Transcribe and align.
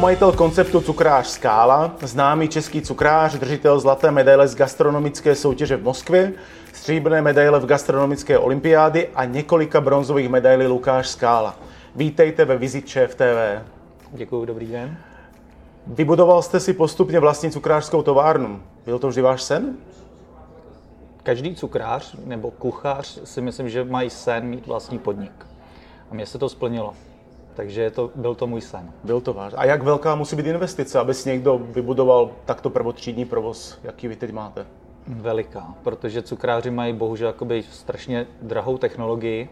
Spolumajitel 0.00 0.32
konceptu 0.32 0.80
cukrář 0.80 1.26
Skála, 1.26 1.96
známý 2.02 2.48
český 2.48 2.82
cukrář, 2.82 3.34
držitel 3.34 3.80
zlaté 3.80 4.10
medaile 4.10 4.48
z 4.48 4.54
gastronomické 4.54 5.34
soutěže 5.34 5.76
v 5.76 5.82
Moskvě, 5.82 6.32
stříbrné 6.72 7.22
medaile 7.22 7.60
v 7.60 7.66
gastronomické 7.66 8.38
olympiády 8.38 9.08
a 9.14 9.24
několika 9.24 9.80
bronzových 9.80 10.28
medailí 10.28 10.66
Lukáš 10.66 11.08
Skála. 11.08 11.56
Vítejte 11.96 12.44
ve 12.44 12.56
Visit 12.56 12.90
Chef 12.90 13.14
TV. 13.14 13.62
Děkuji, 14.12 14.44
dobrý 14.44 14.66
den. 14.66 14.96
Vybudoval 15.86 16.42
jste 16.42 16.60
si 16.60 16.72
postupně 16.72 17.20
vlastní 17.20 17.50
cukrářskou 17.50 18.02
továrnu. 18.02 18.62
Byl 18.86 18.98
to 18.98 19.08
vždy 19.08 19.22
váš 19.22 19.42
sen? 19.42 19.76
Každý 21.22 21.54
cukrář 21.54 22.16
nebo 22.24 22.50
kuchař 22.50 23.20
si 23.24 23.40
myslím, 23.40 23.68
že 23.68 23.84
mají 23.84 24.10
sen 24.10 24.44
mít 24.44 24.66
vlastní 24.66 24.98
podnik. 24.98 25.46
A 26.10 26.14
mně 26.14 26.26
se 26.26 26.38
to 26.38 26.48
splnilo. 26.48 26.94
Takže 27.54 27.90
to, 27.90 28.10
byl 28.14 28.34
to 28.34 28.46
můj 28.46 28.60
sen. 28.60 28.92
Byl 29.04 29.20
to 29.20 29.32
váš. 29.32 29.52
A 29.56 29.64
jak 29.64 29.82
velká 29.82 30.14
musí 30.14 30.36
být 30.36 30.46
investice, 30.46 30.98
aby 30.98 31.14
si 31.14 31.28
někdo 31.28 31.58
vybudoval 31.58 32.30
takto 32.44 32.70
prvotřídní 32.70 33.24
provoz, 33.24 33.78
jaký 33.82 34.08
vy 34.08 34.16
teď 34.16 34.32
máte? 34.32 34.66
Veliká, 35.06 35.74
protože 35.82 36.22
cukráři 36.22 36.70
mají 36.70 36.92
bohužel 36.92 37.26
jakoby 37.26 37.62
strašně 37.62 38.26
drahou 38.42 38.78
technologii 38.78 39.48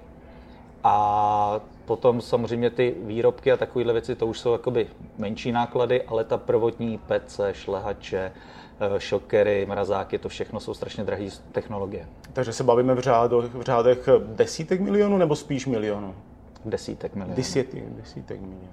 a 0.84 1.60
potom 1.84 2.20
samozřejmě 2.20 2.70
ty 2.70 2.94
výrobky 3.02 3.52
a 3.52 3.56
takovéhle 3.56 3.92
věci, 3.92 4.14
to 4.14 4.26
už 4.26 4.38
jsou 4.38 4.52
jakoby 4.52 4.86
menší 5.18 5.52
náklady, 5.52 6.02
ale 6.02 6.24
ta 6.24 6.36
prvotní 6.38 6.98
pece, 6.98 7.54
šlehače, 7.54 8.32
eh, 8.80 9.00
šokery, 9.00 9.66
mrazáky, 9.66 10.18
to 10.18 10.28
všechno 10.28 10.60
jsou 10.60 10.74
strašně 10.74 11.04
drahé 11.04 11.24
technologie. 11.52 12.06
Takže 12.32 12.52
se 12.52 12.64
bavíme 12.64 12.94
v, 12.94 13.00
řádu, 13.00 13.40
v 13.40 13.62
řádech 13.62 14.08
desítek 14.22 14.80
milionů 14.80 15.18
nebo 15.18 15.36
spíš 15.36 15.66
milionů? 15.66 16.14
Desítek 16.70 17.14
milionů. 17.14 17.36
Desítek, 17.36 17.84
desítek 17.90 18.40
milionů. 18.40 18.68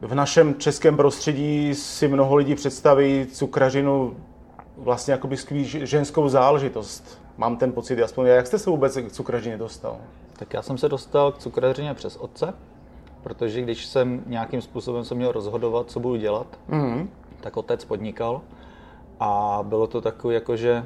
V 0.00 0.14
našem 0.14 0.54
českém 0.54 0.96
prostředí 0.96 1.74
si 1.74 2.08
mnoho 2.08 2.36
lidí 2.36 2.54
představí 2.54 3.26
cukrařinu 3.26 4.16
vlastně 4.76 5.12
jakoby 5.12 5.36
skvělý 5.36 5.86
ženskou 5.86 6.28
záležitost. 6.28 7.20
Mám 7.36 7.56
ten 7.56 7.72
pocit, 7.72 8.02
aspoň 8.02 8.26
jak 8.26 8.46
jste 8.46 8.58
se 8.58 8.70
vůbec 8.70 8.96
k 8.96 9.12
cukrařině 9.12 9.56
dostal? 9.56 9.96
Tak 10.32 10.54
já 10.54 10.62
jsem 10.62 10.78
se 10.78 10.88
dostal 10.88 11.32
k 11.32 11.38
cukrařině 11.38 11.94
přes 11.94 12.16
otce, 12.16 12.54
protože 13.22 13.62
když 13.62 13.86
jsem 13.86 14.22
nějakým 14.26 14.62
způsobem 14.62 15.04
se 15.04 15.14
měl 15.14 15.32
rozhodovat, 15.32 15.90
co 15.90 16.00
budu 16.00 16.16
dělat, 16.16 16.46
mm-hmm. 16.70 17.06
tak 17.40 17.56
otec 17.56 17.84
podnikal 17.84 18.40
a 19.20 19.60
bylo 19.62 19.86
to 19.86 20.00
takové, 20.00 20.34
jako 20.34 20.56
že 20.56 20.84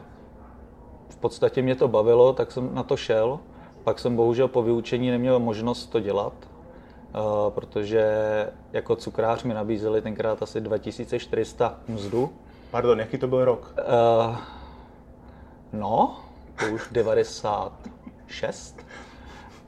v 1.08 1.16
podstatě 1.16 1.62
mě 1.62 1.75
to 1.75 1.88
bavilo, 1.88 2.32
tak 2.32 2.53
jsem 2.53 2.75
na 2.75 2.82
to 2.82 2.97
šel. 2.97 3.41
Pak 3.84 3.98
jsem 3.98 4.16
bohužel 4.16 4.48
po 4.48 4.62
vyučení 4.62 5.10
neměl 5.10 5.38
možnost 5.38 5.86
to 5.86 6.00
dělat, 6.00 6.32
uh, 6.34 7.50
protože 7.50 8.06
jako 8.72 8.96
cukrář 8.96 9.42
mi 9.42 9.54
nabízeli 9.54 10.02
tenkrát 10.02 10.42
asi 10.42 10.60
2400 10.60 11.80
mzdu. 11.88 12.32
Pardon, 12.70 13.00
jaký 13.00 13.18
to 13.18 13.26
byl 13.26 13.44
rok? 13.44 13.74
Uh, 14.28 14.36
no, 15.72 16.16
to 16.58 16.74
už 16.74 16.88
96 16.92 18.76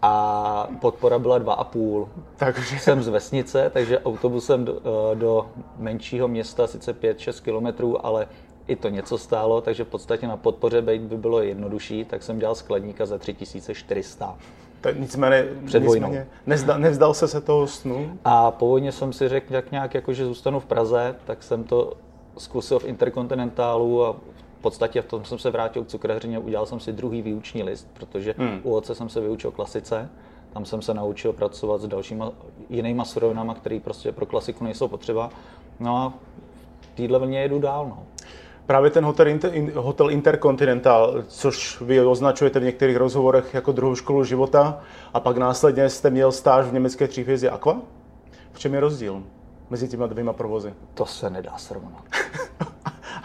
a 0.02 0.68
podpora 0.80 1.18
byla 1.18 1.40
2,5. 1.40 2.08
Takže 2.36 2.78
jsem 2.78 3.02
z 3.02 3.08
vesnice, 3.08 3.70
takže 3.70 4.00
autobusem 4.00 4.64
do, 4.64 4.80
eh, 5.12 5.14
do 5.14 5.50
menšího 5.76 6.28
města, 6.28 6.66
sice 6.66 6.92
5-6 6.92 7.40
kilometrů, 7.40 8.06
ale 8.06 8.28
i 8.70 8.76
to 8.76 8.88
něco 8.88 9.18
stálo, 9.18 9.60
takže 9.60 9.84
v 9.84 9.88
podstatě 9.88 10.26
na 10.26 10.36
podpoře 10.36 10.82
být 10.82 11.02
by 11.02 11.16
bylo 11.16 11.42
jednodušší, 11.42 12.04
tak 12.04 12.22
jsem 12.22 12.38
dělal 12.38 12.54
skladníka 12.54 13.06
za 13.06 13.18
3400. 13.18 14.36
Tak 14.80 14.98
nicméně, 14.98 15.48
Před 15.66 15.82
nicméně 15.82 16.26
nezda, 16.46 16.78
nevzdal 16.78 17.14
se 17.14 17.28
se 17.28 17.40
toho 17.40 17.66
snu? 17.66 18.18
A 18.24 18.50
původně 18.50 18.92
jsem 18.92 19.12
si 19.12 19.28
řekl 19.28 19.54
jak 19.54 19.70
nějak, 19.70 19.94
jako, 19.94 20.12
že 20.12 20.24
zůstanu 20.24 20.60
v 20.60 20.64
Praze, 20.64 21.14
tak 21.24 21.42
jsem 21.42 21.64
to 21.64 21.92
zkusil 22.38 22.78
v 22.78 22.84
Interkontinentálu 22.84 24.04
a 24.04 24.12
v 24.58 24.62
podstatě 24.62 25.02
v 25.02 25.06
tom 25.06 25.24
jsem 25.24 25.38
se 25.38 25.50
vrátil 25.50 25.84
k 25.84 25.88
cukrařině, 25.88 26.38
udělal 26.38 26.66
jsem 26.66 26.80
si 26.80 26.92
druhý 26.92 27.22
výuční 27.22 27.62
list, 27.62 27.88
protože 27.92 28.34
hmm. 28.38 28.60
u 28.62 28.74
otce 28.74 28.94
jsem 28.94 29.08
se 29.08 29.20
vyučil 29.20 29.50
klasice, 29.50 30.08
tam 30.52 30.64
jsem 30.64 30.82
se 30.82 30.94
naučil 30.94 31.32
pracovat 31.32 31.80
s 31.80 31.86
dalšíma 31.86 32.32
jinýma 32.70 33.04
surovinama, 33.04 33.54
které 33.54 33.80
prostě 33.80 34.12
pro 34.12 34.26
klasiku 34.26 34.64
nejsou 34.64 34.88
potřeba. 34.88 35.30
No 35.80 35.96
a 35.96 36.12
v 36.80 36.86
téhle 36.96 37.18
vlně 37.18 37.40
jedu 37.40 37.58
dál. 37.58 37.86
No. 37.88 38.02
Právě 38.70 38.90
ten 38.90 39.04
hotel, 39.04 39.26
hotel 39.74 40.10
Intercontinental, 40.10 41.22
což 41.28 41.80
vy 41.80 42.00
označujete 42.00 42.60
v 42.60 42.62
některých 42.62 42.96
rozhovorech 42.96 43.54
jako 43.54 43.72
druhou 43.72 43.94
školu 43.94 44.24
života, 44.24 44.80
a 45.14 45.20
pak 45.20 45.36
následně 45.36 45.88
jste 45.88 46.10
měl 46.10 46.32
stáž 46.32 46.66
v 46.66 46.72
německé 46.72 47.08
tříhvězdě 47.08 47.50
Aqua. 47.50 47.76
V 48.52 48.58
čem 48.58 48.74
je 48.74 48.80
rozdíl 48.80 49.22
mezi 49.70 49.88
těma 49.88 50.06
dvěma 50.06 50.32
provozy? 50.32 50.74
To 50.94 51.06
se 51.06 51.30
nedá 51.30 51.58
srovnat. 51.58 52.02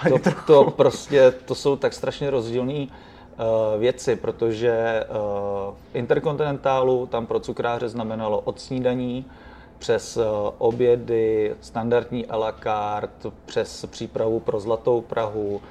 to, 0.23 0.31
to 0.47 0.72
prostě, 0.72 1.31
to 1.31 1.55
jsou 1.55 1.75
tak 1.75 1.94
strašně 1.94 2.29
rozdílné 2.29 2.88
uh, 2.88 2.88
věci, 3.79 4.16
protože 4.16 5.03
uh, 5.09 5.16
v 5.91 5.95
Interkontinentálu 5.95 7.05
tam 7.05 7.25
pro 7.25 7.39
cukráře 7.39 7.89
znamenalo 7.89 8.39
od 8.39 8.59
snídaní 8.59 9.25
přes 9.79 10.17
uh, 10.17 10.23
obědy, 10.57 11.55
standardní 11.61 12.25
a 12.25 12.37
la 12.37 12.51
carte, 12.51 13.31
přes 13.45 13.85
přípravu 13.85 14.39
pro 14.39 14.59
Zlatou 14.59 15.01
Prahu, 15.01 15.61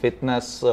fitness 0.00 0.62
uh, 0.62 0.70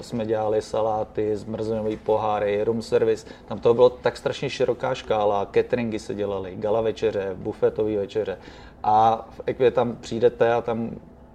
jsme 0.00 0.26
dělali 0.26 0.62
saláty, 0.62 1.36
zmrzlinový 1.36 1.96
poháry, 1.96 2.64
room 2.64 2.82
service. 2.82 3.26
Tam 3.46 3.58
to 3.58 3.74
bylo 3.74 3.90
tak 3.90 4.16
strašně 4.16 4.50
široká 4.50 4.94
škála, 4.94 5.48
cateringy 5.54 5.98
se 5.98 6.14
dělaly, 6.14 6.56
gala 6.56 6.80
večeře, 6.80 7.30
bufetové 7.34 7.96
večeře. 7.96 8.38
A 8.82 9.28
v 9.30 9.40
Equie 9.46 9.70
tam 9.70 9.96
přijdete 9.96 10.52
a 10.52 10.60
tam 10.60 10.90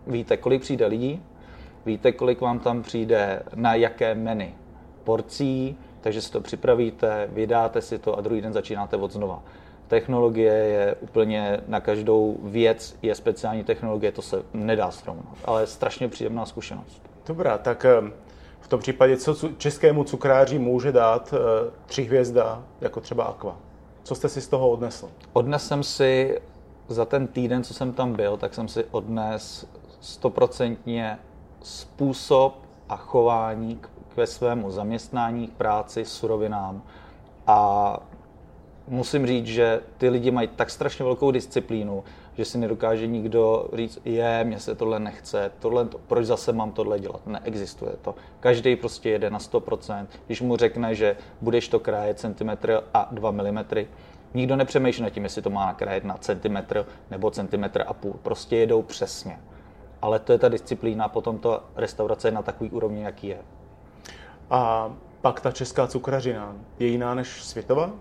víte, 0.08 0.38
kolik 0.38 0.62
přijde 0.62 0.86
lidí, 0.86 1.24
víte, 1.86 2.12
kolik 2.12 2.42
vám 2.42 2.60
tam 2.60 2.84
přijde, 2.84 3.44
na 3.56 3.76
jaké 3.76 4.16
menu 4.16 4.48
porcí, 5.04 5.78
takže 6.02 6.22
si 6.22 6.32
to 6.32 6.42
připravíte, 6.42 7.30
vydáte 7.32 7.82
si 7.82 8.00
to 8.00 8.18
a 8.18 8.22
druhý 8.22 8.42
den 8.42 8.54
začínáte 8.54 8.98
od 8.98 9.12
znova. 9.12 9.44
Technologie 9.88 10.54
je 10.54 10.96
úplně 11.00 11.62
na 11.68 11.80
každou 11.80 12.38
věc, 12.44 12.96
je 13.02 13.16
speciální 13.16 13.64
technologie, 13.64 14.12
to 14.12 14.22
se 14.22 14.44
nedá 14.54 14.92
srovnat, 14.92 15.36
ale 15.46 15.68
strašně 15.68 16.08
příjemná 16.08 16.46
zkušenost. 16.46 17.02
Dobrá, 17.28 17.58
tak 17.58 17.86
eh, 17.86 18.12
v 18.60 18.68
tom 18.68 18.80
případě, 18.80 19.18
co 19.18 19.50
českému 19.58 20.04
cukráři 20.04 20.60
může 20.60 20.92
dát 20.92 21.34
eh, 21.34 21.72
tři 21.86 22.04
hvězda, 22.04 22.64
jako 22.82 23.02
třeba 23.02 23.24
Aqua? 23.24 23.56
Co 24.04 24.16
jste 24.16 24.30
si 24.30 24.42
z 24.42 24.48
toho 24.48 24.70
odnesl? 24.70 25.10
Odnesem 25.34 25.84
si 25.84 26.40
za 26.88 27.06
ten 27.06 27.28
týden, 27.28 27.64
co 27.64 27.74
jsem 27.74 27.94
tam 27.94 28.14
byl, 28.14 28.38
tak 28.38 28.54
jsem 28.54 28.68
si 28.68 28.86
odnes 28.92 29.68
stoprocentně 30.02 31.20
způsob 31.62 32.62
a 32.90 32.96
chování 32.96 33.76
k, 33.76 33.90
ke 34.16 34.28
svému 34.28 34.72
zaměstnání, 34.72 35.48
k 35.48 35.52
práci, 35.52 36.06
surovinám. 36.06 36.82
A 37.48 38.00
musím 38.88 39.28
říct, 39.28 39.46
že 39.46 39.82
ty 39.98 40.10
lidi 40.10 40.32
mají 40.32 40.48
tak 40.48 40.70
strašně 40.70 41.06
velkou 41.06 41.32
disciplínu, 41.32 42.04
že 42.34 42.46
si 42.46 42.58
nedokáže 42.58 43.08
nikdo 43.08 43.70
říct, 43.74 44.00
je, 44.06 44.44
mně 44.44 44.60
se 44.60 44.76
tohle 44.76 45.00
nechce, 45.00 45.52
tohle, 45.60 45.88
proč 46.08 46.26
zase 46.26 46.54
mám 46.54 46.72
tohle 46.72 47.00
dělat. 47.00 47.28
Neexistuje 47.28 47.92
to. 48.02 48.16
Každý 48.40 48.76
prostě 48.76 49.10
jede 49.10 49.30
na 49.30 49.40
100%. 49.40 50.06
Když 50.26 50.42
mu 50.42 50.58
řekne, 50.58 50.96
že 50.96 51.18
budeš 51.42 51.68
to 51.68 51.80
krájet 51.80 52.20
centimetr 52.20 52.84
a 52.94 53.10
2 53.12 53.32
mm, 53.32 53.66
nikdo 54.34 54.56
nepřemýšlí 54.56 55.04
nad 55.04 55.10
tím, 55.10 55.24
jestli 55.24 55.42
to 55.42 55.50
má 55.50 55.74
krájet 55.74 56.04
na 56.04 56.18
centimetr 56.18 56.86
nebo 57.12 57.32
centimetr 57.32 57.84
a 57.88 57.94
půl. 57.94 58.16
Prostě 58.24 58.56
jedou 58.56 58.82
přesně 58.82 59.40
ale 60.06 60.20
to 60.20 60.32
je 60.32 60.38
ta 60.38 60.50
disciplína, 60.50 61.08
potom 61.08 61.38
ta 61.38 61.64
restaurace 61.76 62.28
je 62.28 62.32
na 62.32 62.42
takový 62.42 62.70
úrovni, 62.70 63.04
jaký 63.04 63.28
je. 63.28 63.38
A 64.50 64.92
pak 65.22 65.42
ta 65.42 65.52
česká 65.52 65.88
cukrařina, 65.88 66.56
je 66.80 66.88
jiná 66.88 67.14
než 67.14 67.44
světová? 67.44 67.92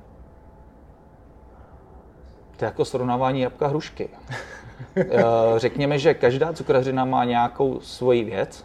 To 2.56 2.65
je 2.65 2.67
jako 2.67 2.85
srovnávání 2.85 3.41
jabka 3.41 3.67
hrušky. 3.67 4.09
Eh, 4.97 5.23
řekněme, 5.56 5.99
že 5.99 6.15
každá 6.15 6.53
cukrařina 6.53 7.05
má 7.05 7.25
nějakou 7.25 7.81
svoji 7.81 8.25
věc, 8.25 8.65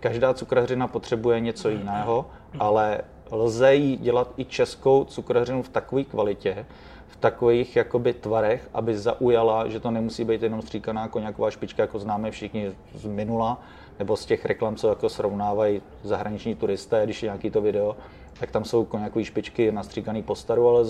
každá 0.00 0.34
cukrařina 0.34 0.86
potřebuje 0.86 1.40
něco 1.40 1.68
jiného, 1.68 2.26
ale 2.58 3.00
lze 3.30 3.74
jí 3.74 3.96
dělat 3.96 4.32
i 4.36 4.44
českou 4.44 5.04
cukrařinu 5.04 5.62
v 5.62 5.68
takové 5.68 6.04
kvalitě, 6.04 6.66
v 7.08 7.16
takových 7.16 7.76
jakoby 7.76 8.12
tvarech, 8.12 8.68
aby 8.74 8.98
zaujala, 8.98 9.68
že 9.68 9.80
to 9.80 9.90
nemusí 9.90 10.24
být 10.24 10.42
jenom 10.42 10.62
stříkaná 10.62 11.08
koněková 11.08 11.50
špička, 11.50 11.82
jako 11.82 11.98
známe 11.98 12.30
všichni 12.30 12.72
z 12.94 13.06
minula, 13.06 13.60
nebo 13.98 14.16
z 14.16 14.26
těch 14.26 14.44
reklam, 14.44 14.76
co 14.76 14.88
jako 14.88 15.08
srovnávají 15.08 15.82
zahraniční 16.02 16.54
turisté, 16.54 17.04
když 17.04 17.22
je 17.22 17.26
nějaký 17.26 17.50
to 17.50 17.60
video, 17.60 17.96
tak 18.40 18.50
tam 18.50 18.64
jsou 18.64 18.84
koněkové 18.84 19.24
špičky 19.24 19.72
nastříkané 19.72 20.22
po 20.22 20.34
staru, 20.34 20.68
ale 20.68 20.84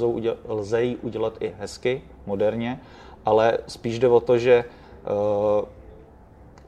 lze, 0.49 0.83
ji 0.83 0.97
udělat 0.97 1.35
i 1.41 1.55
hezky, 1.59 2.03
moderně, 2.27 2.81
ale 3.27 3.59
spíš 3.67 3.99
jde 3.99 4.09
o 4.09 4.21
to, 4.21 4.39
že 4.39 4.65
uh, 4.65 5.69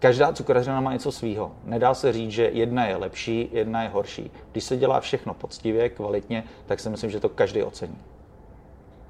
každá 0.02 0.32
cukrařina 0.32 0.80
má 0.80 0.92
něco 0.92 1.12
svýho. 1.12 1.52
Nedá 1.64 1.94
se 1.94 2.12
říct, 2.12 2.30
že 2.30 2.50
jedna 2.52 2.86
je 2.86 2.96
lepší, 2.96 3.48
jedna 3.52 3.82
je 3.82 3.88
horší. 3.88 4.30
Když 4.52 4.64
se 4.64 4.76
dělá 4.76 5.00
všechno 5.00 5.34
poctivě, 5.34 5.88
kvalitně, 5.88 6.44
tak 6.66 6.80
si 6.80 6.90
myslím, 6.90 7.10
že 7.10 7.20
to 7.20 7.28
každý 7.28 7.62
ocení. 7.62 7.98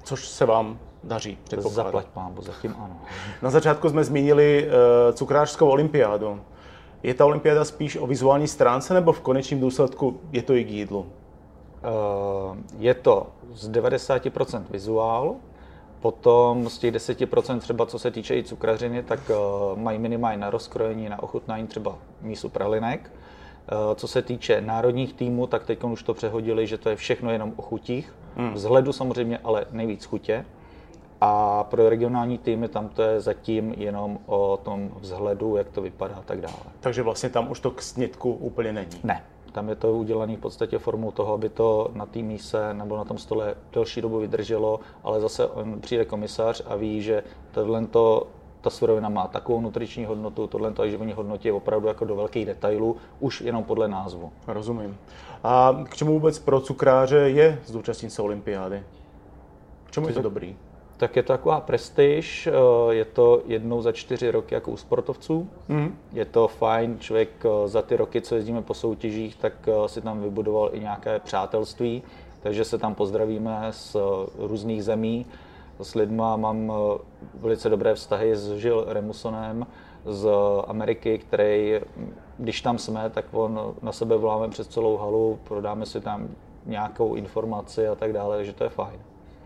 Což 0.03 0.27
se 0.27 0.45
vám 0.45 0.79
daří, 1.03 1.37
předpokládám. 1.43 1.85
Zaplať 1.85 2.05
pámbu, 2.05 2.41
zatím 2.41 2.75
ano. 2.79 3.01
Na 3.41 3.49
začátku 3.49 3.89
jsme 3.89 4.03
zmínili 4.03 4.67
uh, 4.67 5.15
cukrářskou 5.15 5.69
olympiádu. 5.69 6.41
Je 7.03 7.13
ta 7.13 7.25
olympiáda 7.25 7.65
spíš 7.65 7.97
o 7.97 8.07
vizuální 8.07 8.47
stránce 8.47 8.93
nebo 8.93 9.13
v 9.13 9.21
konečném 9.21 9.59
důsledku 9.59 10.19
je 10.31 10.41
to 10.41 10.53
i 10.53 10.63
k 10.63 10.69
jídlu? 10.69 10.99
Uh, 10.99 12.57
je 12.79 12.93
to 12.93 13.27
z 13.53 13.69
90% 13.69 14.63
vizuál, 14.69 15.35
Potom 16.03 16.69
z 16.69 16.77
těch 16.77 16.93
10% 16.93 17.59
třeba 17.59 17.85
co 17.85 17.99
se 17.99 18.11
týče 18.11 18.37
i 18.37 18.43
cukrařiny, 18.43 19.03
tak 19.03 19.19
uh, 19.29 19.79
mají 19.79 19.99
minimálně 19.99 20.37
na 20.37 20.49
rozkrojení, 20.49 21.09
na 21.09 21.23
ochutnání 21.23 21.67
třeba 21.67 21.97
mísu 22.21 22.49
pralinek. 22.49 23.11
Uh, 23.71 23.95
co 23.95 24.07
se 24.07 24.21
týče 24.21 24.61
národních 24.61 25.13
týmů, 25.13 25.47
tak 25.47 25.65
teď 25.65 25.83
už 25.83 26.03
to 26.03 26.13
přehodili, 26.13 26.67
že 26.67 26.77
to 26.77 26.89
je 26.89 26.95
všechno 26.95 27.31
jenom 27.31 27.53
o 27.55 27.61
chutích. 27.61 28.15
Hmm. 28.35 28.53
Vzhledu 28.53 28.93
samozřejmě, 28.93 29.37
ale 29.43 29.65
nejvíc 29.71 30.05
chutě. 30.05 30.45
A 31.21 31.63
pro 31.63 31.89
regionální 31.89 32.37
týmy 32.37 32.67
tam 32.67 32.89
to 32.89 33.01
je 33.01 33.21
zatím 33.21 33.73
jenom 33.77 34.19
o 34.25 34.59
tom 34.63 34.91
vzhledu, 34.99 35.57
jak 35.57 35.69
to 35.69 35.81
vypadá 35.81 36.15
a 36.15 36.21
tak 36.21 36.41
dále. 36.41 36.55
Takže 36.79 37.01
vlastně 37.01 37.29
tam 37.29 37.51
už 37.51 37.59
to 37.59 37.71
k 37.71 37.81
snědku 37.81 38.31
úplně 38.31 38.73
není? 38.73 38.99
Ne. 39.03 39.23
Tam 39.53 39.69
je 39.69 39.75
to 39.75 39.93
udělané 39.93 40.37
v 40.37 40.39
podstatě 40.39 40.79
formou 40.79 41.11
toho, 41.11 41.33
aby 41.33 41.49
to 41.49 41.89
na 41.93 42.05
té 42.05 42.19
míse 42.19 42.73
nebo 42.73 42.97
na 42.97 43.03
tom 43.03 43.17
stole 43.17 43.55
delší 43.73 44.01
dobu 44.01 44.19
vydrželo, 44.19 44.79
ale 45.03 45.21
zase 45.21 45.47
on 45.47 45.81
přijde 45.81 46.05
komisař 46.05 46.61
a 46.65 46.75
ví, 46.75 47.01
že 47.01 47.23
tohle 47.51 47.85
to 47.87 48.27
ta 48.61 48.69
surovina 48.69 49.09
má 49.09 49.27
takovou 49.27 49.61
nutriční 49.61 50.05
hodnotu, 50.05 50.47
tohle 50.47 50.71
to 50.71 50.89
životní 50.89 51.13
hodnotě 51.13 51.49
je 51.49 51.53
opravdu 51.53 51.87
jako 51.87 52.05
do 52.05 52.15
velkých 52.15 52.45
detailů, 52.45 52.97
už 53.19 53.41
jenom 53.41 53.63
podle 53.63 53.87
názvu. 53.87 54.31
Rozumím. 54.47 54.97
A 55.43 55.83
k 55.89 55.95
čemu 55.95 56.13
vůbec 56.13 56.39
pro 56.39 56.61
cukráře 56.61 57.17
je 57.17 57.59
zúčastnit 57.65 58.09
se 58.09 58.21
olympiády? 58.21 58.83
K 59.85 59.91
čemu 59.91 60.07
je 60.07 60.13
to 60.13 60.21
dobrý? 60.21 60.55
Tak 60.97 61.15
je 61.15 61.23
to 61.23 61.33
taková 61.33 61.61
prestiž, 61.61 62.47
eh, 62.47 62.93
je 62.93 63.05
to 63.05 63.41
jednou 63.45 63.81
za 63.81 63.91
čtyři 63.91 64.31
roky 64.31 64.55
jako 64.55 64.71
u 64.71 64.77
sportovců. 64.77 65.49
Mm. 65.67 65.97
Je 66.13 66.25
to 66.25 66.47
fajn, 66.47 66.97
člověk 66.99 67.29
eh, 67.45 67.67
za 67.67 67.81
ty 67.81 67.95
roky, 67.95 68.21
co 68.21 68.35
jezdíme 68.35 68.61
po 68.61 68.73
soutěžích, 68.73 69.35
tak 69.35 69.53
eh, 69.67 69.89
si 69.89 70.01
tam 70.01 70.21
vybudoval 70.21 70.69
i 70.73 70.79
nějaké 70.79 71.19
přátelství, 71.19 72.03
takže 72.41 72.65
se 72.65 72.77
tam 72.77 72.95
pozdravíme 72.95 73.67
z 73.71 73.95
různých 74.37 74.83
zemí. 74.83 75.25
S 75.79 75.95
lidma 75.95 76.35
mám 76.35 76.73
velice 77.33 77.69
dobré 77.69 77.95
vztahy 77.95 78.35
s 78.35 78.55
Žil 78.55 78.85
Remusonem 78.87 79.67
z 80.05 80.29
Ameriky, 80.67 81.17
který, 81.17 81.79
když 82.37 82.61
tam 82.61 82.77
jsme, 82.77 83.09
tak 83.09 83.25
on 83.31 83.73
na 83.81 83.91
sebe 83.91 84.17
voláme 84.17 84.49
přes 84.49 84.67
celou 84.67 84.97
halu, 84.97 85.39
prodáme 85.43 85.85
si 85.85 86.01
tam 86.01 86.27
nějakou 86.65 87.15
informaci 87.15 87.87
a 87.87 87.95
tak 87.95 88.13
dále, 88.13 88.37
takže 88.37 88.53
to 88.53 88.63
je 88.63 88.69
fajn. 88.69 88.99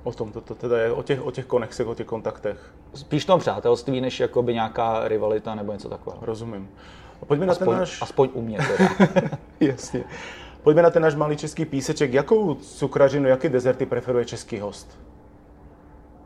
O 0.07 0.11
tom 0.11 0.31
to, 0.31 0.41
to 0.41 0.55
teda 0.55 0.77
je, 0.77 0.91
o 0.91 1.03
těch, 1.03 1.25
o 1.25 1.31
těch 1.31 1.45
konexech, 1.45 1.87
o 1.87 1.95
těch 1.95 2.07
kontaktech. 2.07 2.73
Spíš 2.93 3.25
tom 3.25 3.39
přátelství, 3.39 4.01
než 4.01 4.19
jakoby 4.19 4.53
nějaká 4.53 5.07
rivalita 5.07 5.55
nebo 5.55 5.73
něco 5.73 5.89
takového. 5.89 6.25
Rozumím. 6.25 6.69
A 7.21 7.25
pojďme 7.25 7.47
aspoň, 7.47 7.65
na 7.65 7.71
ten 7.71 7.79
náš... 7.79 8.01
Aspoň 8.01 8.29
u 8.33 8.41
mě 8.41 8.57
teda. 8.57 8.89
Jasně. 9.59 10.03
Pojďme 10.63 10.81
na 10.81 10.89
ten 10.89 11.03
náš 11.03 11.15
malý 11.15 11.37
český 11.37 11.65
píseček. 11.65 12.13
Jakou 12.13 12.55
cukrařinu, 12.55 13.27
jaký 13.27 13.49
dezerty 13.49 13.85
preferuje 13.85 14.25
český 14.25 14.59
host? 14.59 14.99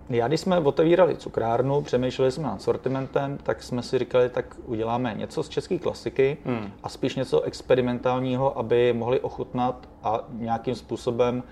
Já 0.09 0.27
když 0.27 0.39
jsme 0.39 0.59
otevírali 0.59 1.17
cukrárnu, 1.17 1.81
přemýšleli 1.81 2.31
jsme 2.31 2.43
nad 2.43 2.61
sortimentem, 2.61 3.37
tak 3.43 3.63
jsme 3.63 3.83
si 3.83 3.99
říkali, 3.99 4.29
tak 4.29 4.55
uděláme 4.65 5.13
něco 5.17 5.43
z 5.43 5.49
české 5.49 5.79
klasiky 5.79 6.37
hmm. 6.45 6.71
a 6.83 6.89
spíš 6.89 7.15
něco 7.15 7.41
experimentálního, 7.41 8.57
aby 8.57 8.93
mohli 8.93 9.19
ochutnat 9.19 9.89
a 10.03 10.19
nějakým 10.37 10.75
způsobem 10.75 11.43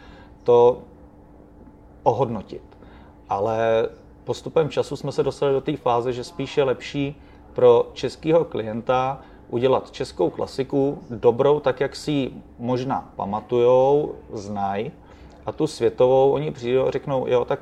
to 0.43 0.81
ohodnotit. 2.03 2.61
Ale 3.29 3.89
postupem 4.23 4.69
času 4.69 4.95
jsme 4.95 5.11
se 5.11 5.23
dostali 5.23 5.53
do 5.53 5.61
té 5.61 5.77
fáze, 5.77 6.13
že 6.13 6.23
spíš 6.23 6.57
je 6.57 6.63
lepší 6.63 7.21
pro 7.53 7.89
českého 7.93 8.45
klienta 8.45 9.21
udělat 9.49 9.91
českou 9.91 10.29
klasiku 10.29 10.99
dobrou, 11.09 11.59
tak 11.59 11.79
jak 11.79 11.95
si 11.95 12.11
ji 12.11 12.43
možná 12.59 13.09
pamatujou, 13.15 14.15
znají, 14.33 14.91
a 15.45 15.51
tu 15.51 15.67
světovou 15.67 16.31
oni 16.31 16.51
přijdou 16.51 16.87
a 16.87 16.91
řeknou, 16.91 17.27
jo, 17.27 17.45
tak 17.45 17.59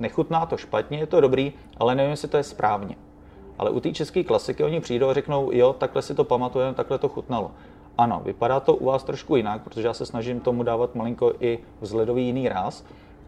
nechutná 0.00 0.46
to 0.46 0.56
špatně, 0.56 0.98
je 0.98 1.06
to 1.06 1.20
dobrý, 1.20 1.52
ale 1.76 1.94
nevím, 1.94 2.10
jestli 2.10 2.28
to 2.28 2.36
je 2.36 2.42
správně. 2.42 2.96
Ale 3.58 3.70
u 3.70 3.80
té 3.80 3.92
české 3.92 4.24
klasiky 4.24 4.64
oni 4.64 4.80
přijdou 4.80 5.08
a 5.08 5.14
řeknou, 5.14 5.52
jo, 5.52 5.72
takhle 5.72 6.02
si 6.02 6.14
to 6.14 6.24
pamatujeme, 6.24 6.74
takhle 6.74 6.98
to 6.98 7.08
chutnalo. 7.08 7.50
Ano, 7.98 8.22
vypadá 8.24 8.60
to 8.60 8.74
u 8.74 8.84
vás 8.84 9.04
trošku 9.04 9.36
jinak, 9.36 9.62
protože 9.62 9.86
já 9.86 9.94
se 9.94 10.06
snažím 10.06 10.40
tomu 10.40 10.62
dávat 10.62 10.94
malinko 10.94 11.32
i 11.40 11.58
vzhledový 11.80 12.26
jiný 12.26 12.48
ráz, 12.48 12.84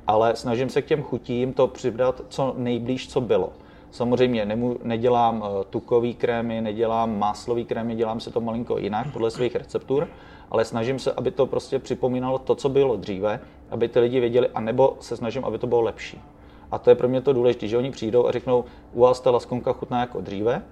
ale 0.07 0.37
snažím 0.37 0.69
se 0.69 0.83
k 0.83 0.87
těm 0.87 1.03
chutím 1.03 1.53
to 1.53 1.67
přidat 1.67 2.21
co 2.29 2.55
nejblíž, 2.57 3.09
co 3.09 3.21
bylo. 3.21 3.53
Samozřejmě 3.91 4.45
nemu, 4.45 4.77
nedělám 4.83 5.45
eh, 5.45 5.65
tukový 5.71 6.15
krémy, 6.15 6.61
nedělám 6.61 7.19
máslový 7.19 7.65
krémy, 7.65 7.95
dělám 7.95 8.21
se 8.21 8.31
to 8.31 8.41
malinko 8.41 8.79
jinak 8.79 9.13
podle 9.13 9.31
svých 9.31 9.57
receptur, 9.57 10.09
ale 10.51 10.65
snažím 10.65 10.99
se, 10.99 11.13
aby 11.13 11.31
to 11.31 11.47
prostě 11.47 11.79
připomínalo 11.79 12.39
to, 12.39 12.55
co 12.55 12.69
bylo 12.69 12.97
dříve, 12.97 13.41
aby 13.71 13.89
ty 13.89 14.01
lidi 14.01 14.21
věděli, 14.21 14.49
anebo 14.55 14.97
se 15.01 15.17
snažím, 15.17 15.45
aby 15.45 15.59
to 15.59 15.67
bylo 15.67 15.81
lepší. 15.81 16.21
A 16.71 16.79
to 16.79 16.91
je 16.91 16.97
pro 16.97 17.09
mě 17.09 17.21
to 17.21 17.33
důležité, 17.33 17.69
že 17.69 17.79
oni 17.79 17.91
přijdou 17.91 18.27
a 18.27 18.33
řeknou, 18.33 18.65
u 18.93 19.01
vás 19.01 19.21
ta 19.21 19.31
laskonka 19.31 19.73
chutná 19.73 20.01
jako 20.01 20.21
dříve, 20.21 20.63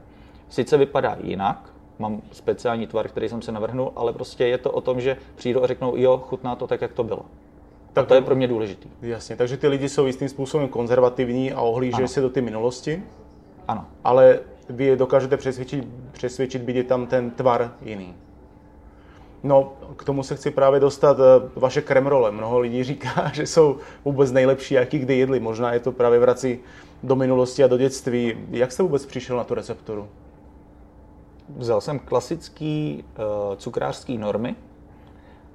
sice 0.48 0.76
vypadá 0.76 1.16
jinak, 1.22 1.72
mám 1.98 2.22
speciální 2.32 2.86
tvar, 2.86 3.08
který 3.08 3.28
jsem 3.28 3.42
si 3.42 3.52
navrhnul, 3.52 3.92
ale 3.96 4.12
prostě 4.12 4.46
je 4.46 4.58
to 4.58 4.70
o 4.70 4.80
tom, 4.80 5.00
že 5.00 5.16
přijdou 5.34 5.62
a 5.62 5.66
řeknou, 5.66 5.96
jo, 5.96 6.22
chutná 6.26 6.56
to 6.56 6.66
tak, 6.66 6.80
jak 6.80 6.92
to 6.92 7.04
bylo. 7.04 7.22
Tak 7.92 8.06
to 8.06 8.14
je 8.14 8.22
pro 8.22 8.34
mě 8.34 8.48
důležité. 8.48 8.88
Jasně, 9.02 9.36
takže 9.36 9.56
ty 9.56 9.68
lidi 9.68 9.88
jsou 9.88 10.06
jistým 10.06 10.28
způsobem 10.28 10.68
konzervativní 10.68 11.52
a 11.52 11.60
ohlížejí 11.60 12.08
se 12.08 12.20
do 12.20 12.30
ty 12.30 12.40
minulosti. 12.40 13.02
Ano. 13.68 13.86
Ale 14.04 14.40
vy 14.68 14.84
je 14.84 14.96
dokážete 14.96 15.36
přesvědčit, 15.36 15.88
přesvědčit, 16.12 16.62
být 16.62 16.76
je 16.76 16.84
tam 16.84 17.06
ten 17.06 17.30
tvar 17.30 17.74
jiný. 17.82 18.14
No, 19.42 19.72
k 19.96 20.04
tomu 20.04 20.22
se 20.22 20.36
chci 20.36 20.50
právě 20.50 20.80
dostat. 20.80 21.16
Eh, 21.20 21.50
vaše 21.56 21.82
kremrole. 21.82 22.30
Mnoho 22.30 22.58
lidí 22.58 22.84
říká, 22.84 23.30
že 23.34 23.46
jsou 23.46 23.76
vůbec 24.04 24.32
nejlepší, 24.32 24.74
jaký 24.74 24.98
kdy 24.98 25.18
jedli. 25.18 25.40
Možná 25.40 25.72
je 25.72 25.80
to 25.80 25.92
právě 25.92 26.18
vrací 26.18 26.58
do 27.02 27.16
minulosti 27.16 27.64
a 27.64 27.66
do 27.66 27.78
dětství. 27.78 28.36
Jak 28.50 28.72
jste 28.72 28.82
vůbec 28.82 29.06
přišel 29.06 29.36
na 29.36 29.44
tu 29.44 29.54
recepturu? 29.54 30.08
Vzal 31.56 31.80
jsem 31.80 31.98
klasický 31.98 33.04
uh, 33.04 33.56
cukrářský 33.56 34.18
normy, 34.18 34.54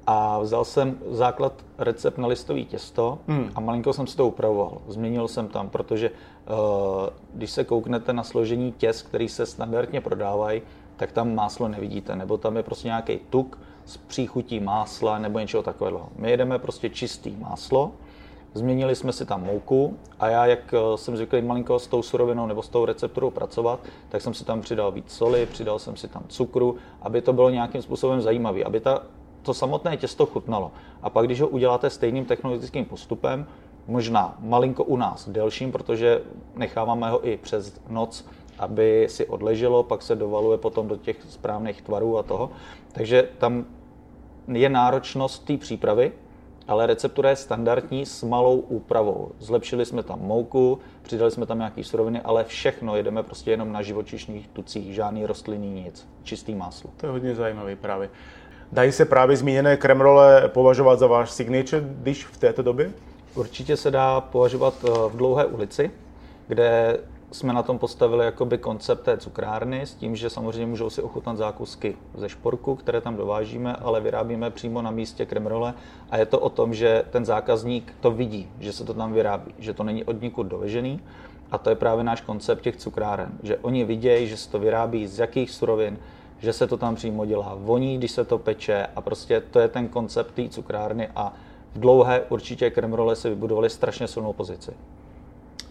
a 0.07 0.39
vzal 0.39 0.65
jsem 0.65 0.97
základ 1.09 1.53
recept 1.77 2.17
na 2.17 2.27
listový 2.27 2.65
těsto 2.65 3.19
hmm. 3.27 3.51
a 3.55 3.59
malinko 3.59 3.93
jsem 3.93 4.07
si 4.07 4.17
to 4.17 4.27
upravoval. 4.27 4.77
Změnil 4.87 5.27
jsem 5.27 5.47
tam, 5.47 5.69
protože 5.69 6.09
uh, 6.09 6.55
když 7.33 7.51
se 7.51 7.63
kouknete 7.63 8.13
na 8.13 8.23
složení 8.23 8.71
těst, 8.71 9.01
který 9.01 9.29
se 9.29 9.45
standardně 9.45 10.01
prodávají, 10.01 10.61
tak 10.97 11.11
tam 11.11 11.35
máslo 11.35 11.67
nevidíte, 11.67 12.15
nebo 12.15 12.37
tam 12.37 12.57
je 12.57 12.63
prostě 12.63 12.87
nějaký 12.87 13.19
tuk 13.29 13.59
s 13.85 13.97
příchutí 13.97 14.59
másla 14.59 15.19
nebo 15.19 15.39
něčeho 15.39 15.63
takového. 15.63 16.09
My 16.15 16.31
jedeme 16.31 16.59
prostě 16.59 16.89
čistý 16.89 17.35
máslo, 17.35 17.91
Změnili 18.53 18.95
jsme 18.95 19.13
si 19.13 19.25
tam 19.25 19.43
mouku 19.43 19.97
a 20.19 20.27
já, 20.27 20.45
jak 20.45 20.73
eh, 20.73 20.97
jsem 20.97 21.17
zvyklý 21.17 21.41
malinko 21.41 21.79
s 21.79 21.87
tou 21.87 22.01
surovinou 22.01 22.47
nebo 22.47 22.63
s 22.63 22.69
tou 22.69 22.85
recepturou 22.85 23.29
pracovat, 23.29 23.79
tak 24.09 24.21
jsem 24.21 24.33
si 24.33 24.45
tam 24.45 24.61
přidal 24.61 24.91
víc 24.91 25.11
soli, 25.11 25.45
přidal 25.45 25.79
jsem 25.79 25.95
si 25.95 26.07
tam 26.07 26.23
cukru, 26.27 26.75
aby 27.01 27.21
to 27.21 27.33
bylo 27.33 27.49
nějakým 27.49 27.81
způsobem 27.81 28.21
zajímavé, 28.21 28.63
aby 28.63 28.79
ta 28.79 29.03
to 29.47 29.53
samotné 29.53 29.97
těsto 29.97 30.25
chutnalo. 30.25 30.71
A 31.01 31.09
pak, 31.09 31.25
když 31.25 31.41
ho 31.41 31.47
uděláte 31.47 31.89
stejným 31.89 32.25
technologickým 32.25 32.85
postupem, 32.85 33.47
možná 33.87 34.35
malinko 34.39 34.83
u 34.83 34.97
nás 34.97 35.29
delším, 35.29 35.71
protože 35.71 36.21
necháváme 36.55 37.09
ho 37.09 37.27
i 37.27 37.37
přes 37.37 37.81
noc, 37.89 38.25
aby 38.59 39.07
si 39.09 39.25
odleželo, 39.25 39.83
pak 39.83 40.01
se 40.01 40.15
dovaluje 40.15 40.57
potom 40.57 40.87
do 40.87 40.95
těch 40.95 41.17
správných 41.29 41.81
tvarů 41.81 42.17
a 42.17 42.23
toho. 42.23 42.51
Takže 42.91 43.29
tam 43.37 43.65
je 44.47 44.69
náročnost 44.69 45.45
té 45.45 45.57
přípravy, 45.57 46.11
ale 46.67 46.87
receptura 46.87 47.29
je 47.29 47.35
standardní 47.35 48.05
s 48.05 48.23
malou 48.23 48.59
úpravou. 48.59 49.31
Zlepšili 49.39 49.85
jsme 49.85 50.03
tam 50.03 50.19
mouku, 50.21 50.79
přidali 51.01 51.31
jsme 51.31 51.45
tam 51.45 51.57
nějaké 51.57 51.83
suroviny, 51.83 52.21
ale 52.21 52.43
všechno 52.43 52.95
jedeme 52.95 53.23
prostě 53.23 53.51
jenom 53.51 53.71
na 53.71 53.81
živočišných 53.81 54.47
tucích, 54.47 54.95
žádný 54.95 55.25
rostlinný 55.25 55.83
nic, 55.83 56.07
čistý 56.23 56.55
máslo. 56.55 56.89
To 56.97 57.05
je 57.05 57.11
hodně 57.11 57.35
zajímavý 57.35 57.75
právě. 57.75 58.09
Dají 58.71 58.91
se 58.91 59.05
právě 59.05 59.37
zmíněné 59.37 59.77
kremrole 59.77 60.47
považovat 60.47 60.99
za 60.99 61.07
váš 61.07 61.31
signature 61.31 61.83
dish 61.89 62.25
v 62.25 62.37
této 62.37 62.61
době? 62.61 62.91
Určitě 63.35 63.77
se 63.77 63.91
dá 63.91 64.21
považovat 64.21 64.73
eh, 64.83 64.89
v 65.09 65.17
Dlouhé 65.17 65.45
ulici, 65.45 65.91
kde 66.47 66.97
jsme 67.31 67.53
na 67.53 67.63
tom 67.63 67.79
postavili 67.79 68.25
jakoby 68.25 68.57
koncept 68.57 69.03
té 69.03 69.17
cukrárny 69.17 69.81
s 69.81 69.93
tím, 69.93 70.15
že 70.15 70.29
samozřejmě 70.29 70.65
můžou 70.65 70.89
si 70.89 71.01
ochutnat 71.01 71.37
zákusky 71.37 71.97
ze 72.17 72.29
šporku, 72.29 72.75
které 72.75 73.01
tam 73.01 73.15
dovážíme, 73.15 73.75
ale 73.75 74.01
vyrábíme 74.01 74.49
přímo 74.51 74.81
na 74.81 74.91
místě 74.91 75.25
kremrole 75.25 75.73
a 76.09 76.17
je 76.17 76.25
to 76.25 76.39
o 76.39 76.49
tom, 76.49 76.73
že 76.73 77.03
ten 77.09 77.25
zákazník 77.25 77.93
to 77.99 78.11
vidí, 78.11 78.49
že 78.59 78.73
se 78.73 78.83
to 78.83 78.93
tam 78.93 79.13
vyrábí, 79.13 79.53
že 79.59 79.73
to 79.73 79.83
není 79.83 80.03
od 80.03 80.21
nikud 80.21 80.47
dovežený 80.47 81.01
a 81.51 81.57
to 81.57 81.69
je 81.69 81.75
právě 81.75 82.03
náš 82.03 82.21
koncept 82.21 82.61
těch 82.61 82.77
cukráren, 82.77 83.31
že 83.43 83.57
oni 83.57 83.83
vidějí, 83.83 84.27
že 84.27 84.37
se 84.37 84.49
to 84.51 84.59
vyrábí 84.59 85.07
z 85.07 85.19
jakých 85.19 85.51
surovin, 85.51 85.97
že 86.39 86.53
se 86.53 86.67
to 86.67 86.77
tam 86.77 86.95
přímo 86.95 87.25
dělá, 87.25 87.57
voní, 87.59 87.97
když 87.97 88.11
se 88.11 88.25
to 88.25 88.37
peče 88.37 88.87
a 88.95 89.01
prostě 89.01 89.41
to 89.51 89.59
je 89.59 89.67
ten 89.67 89.87
koncept 89.87 90.31
té 90.31 90.49
cukrárny 90.49 91.09
a 91.15 91.33
v 91.75 91.79
dlouhé 91.79 92.21
určitě 92.29 92.69
kremrole 92.69 93.15
si 93.15 93.29
vybudovali 93.29 93.69
strašně 93.69 94.07
silnou 94.07 94.33
pozici. 94.33 94.71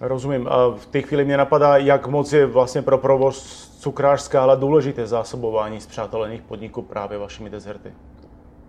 Rozumím. 0.01 0.49
A 0.49 0.69
v 0.69 0.87
té 0.87 1.03
chvíli 1.03 1.25
mě 1.25 1.37
napadá, 1.37 1.77
jak 1.77 2.07
moc 2.07 2.33
je 2.33 2.47
vlastně 2.47 2.83
pro 2.83 2.99
provoz 2.99 3.69
cukrářská, 3.81 4.43
ale 4.43 4.57
důležité 4.57 5.07
zásobování 5.07 5.81
z 5.81 5.87
přátelených 5.87 6.43
podniků 6.43 6.83
právě 6.83 7.19
vašimi 7.19 7.51
dezerty. 7.51 7.93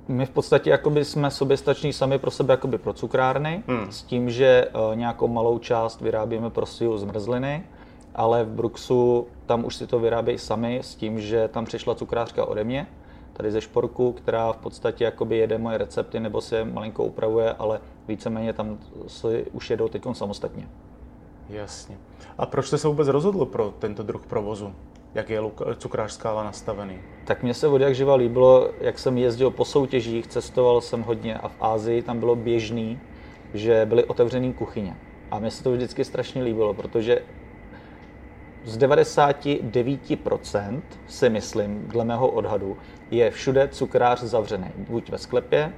My 0.08 0.26
v 0.26 0.30
podstatě 0.30 0.70
jakoby 0.70 1.06
jsme 1.06 1.32
soběstační 1.32 1.94
sami 1.94 2.20
pro 2.20 2.32
sebe 2.32 2.54
jakoby 2.54 2.78
pro 2.78 2.94
cukrárny, 2.94 3.64
hmm. 3.68 3.92
s 3.92 4.04
tím, 4.04 4.30
že 4.30 4.68
uh, 4.68 4.96
nějakou 4.96 5.28
malou 5.28 5.60
část 5.60 6.02
vyrábíme 6.02 6.50
pro 6.50 6.66
z 6.66 6.84
zmrzliny, 6.96 7.64
ale 8.18 8.44
v 8.44 8.50
Bruxu 8.50 9.28
tam 9.46 9.66
už 9.66 9.76
si 9.76 9.88
to 9.88 10.00
vyrábějí 10.00 10.38
sami 10.38 10.80
s 10.84 10.96
tím, 10.96 11.20
že 11.20 11.48
tam 11.48 11.66
přišla 11.66 11.96
cukrářka 11.96 12.46
ode 12.46 12.64
mě, 12.64 12.88
tady 13.34 13.52
ze 13.52 13.62
Šporku, 13.62 14.12
která 14.12 14.54
v 14.54 14.58
podstatě 14.58 15.04
jakoby 15.04 15.38
jede 15.38 15.58
moje 15.58 15.78
recepty 15.78 16.20
nebo 16.20 16.42
si 16.42 16.56
je 16.56 16.66
malinko 16.66 17.04
upravuje, 17.04 17.54
ale 17.54 17.80
víceméně 18.08 18.54
tam 18.54 18.78
si 19.08 19.46
už 19.52 19.70
jedou 19.70 19.88
teď 19.88 20.04
samostatně. 20.14 20.70
Jasně. 21.50 21.98
A 22.38 22.46
proč 22.46 22.68
jste 22.68 22.78
se 22.78 22.88
vůbec 22.88 23.08
rozhodl 23.08 23.46
pro 23.46 23.74
tento 23.80 24.04
druh 24.04 24.26
provozu? 24.26 24.74
Jak 25.14 25.30
je 25.30 25.42
cukrář 25.78 26.12
skála 26.12 26.44
nastavený? 26.44 27.00
Tak 27.26 27.44
mně 27.44 27.54
se 27.54 27.68
od 27.68 27.82
jak 27.82 27.96
živa 27.96 28.16
líbilo, 28.16 28.70
jak 28.82 29.00
jsem 29.00 29.18
jezdil 29.18 29.52
po 29.52 29.66
soutěžích, 29.66 30.28
cestoval 30.28 30.82
jsem 30.82 31.04
hodně 31.04 31.38
a 31.38 31.48
v 31.48 31.56
Ázii 31.62 32.02
tam 32.02 32.20
bylo 32.20 32.36
běžný, 32.36 33.00
že 33.54 33.86
byly 33.86 34.04
otevřené 34.04 34.54
kuchyně. 34.54 34.98
A 35.32 35.40
mně 35.40 35.52
se 35.52 35.64
to 35.64 35.72
vždycky 35.72 36.06
strašně 36.06 36.44
líbilo, 36.44 36.74
protože 36.74 37.22
z 38.68 38.78
99% 38.78 40.82
si 41.08 41.30
myslím, 41.30 41.88
dle 41.88 42.06
mého 42.06 42.28
odhadu, 42.28 42.78
je 43.12 43.32
všude 43.32 43.68
cukrář 43.68 44.24
zavřený. 44.24 44.68
Buď 44.78 45.10
ve 45.10 45.18
sklepě, 45.18 45.74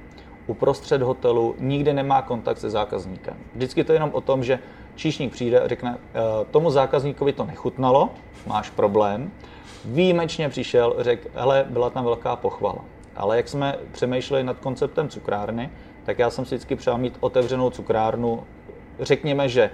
uprostřed 0.46 1.02
hotelu, 1.02 1.54
nikdy 1.58 1.92
nemá 1.92 2.22
kontakt 2.22 2.58
se 2.58 2.70
zákazníkem. 2.70 3.36
Vždycky 3.54 3.84
to 3.84 3.92
je 3.92 3.96
jenom 3.96 4.10
o 4.12 4.20
tom, 4.20 4.44
že 4.44 4.58
číšník 4.94 5.32
přijde 5.32 5.60
a 5.60 5.68
řekne, 5.68 5.98
eh, 5.98 6.20
tomu 6.50 6.70
zákazníkovi 6.70 7.32
to 7.32 7.44
nechutnalo, 7.44 8.10
máš 8.46 8.70
problém. 8.70 9.30
Výjimečně 9.84 10.48
přišel, 10.48 10.94
řekl, 10.98 11.28
hele, 11.34 11.66
byla 11.70 11.90
tam 11.90 12.04
velká 12.04 12.36
pochvala. 12.36 12.84
Ale 13.16 13.36
jak 13.36 13.48
jsme 13.48 13.78
přemýšleli 13.92 14.44
nad 14.44 14.58
konceptem 14.58 15.08
cukrárny, 15.08 15.70
tak 16.04 16.18
já 16.18 16.30
jsem 16.30 16.44
si 16.44 16.54
vždycky 16.54 16.76
přál 16.76 16.98
mít 16.98 17.16
otevřenou 17.20 17.70
cukrárnu. 17.70 18.44
Řekněme, 19.00 19.48
že 19.48 19.70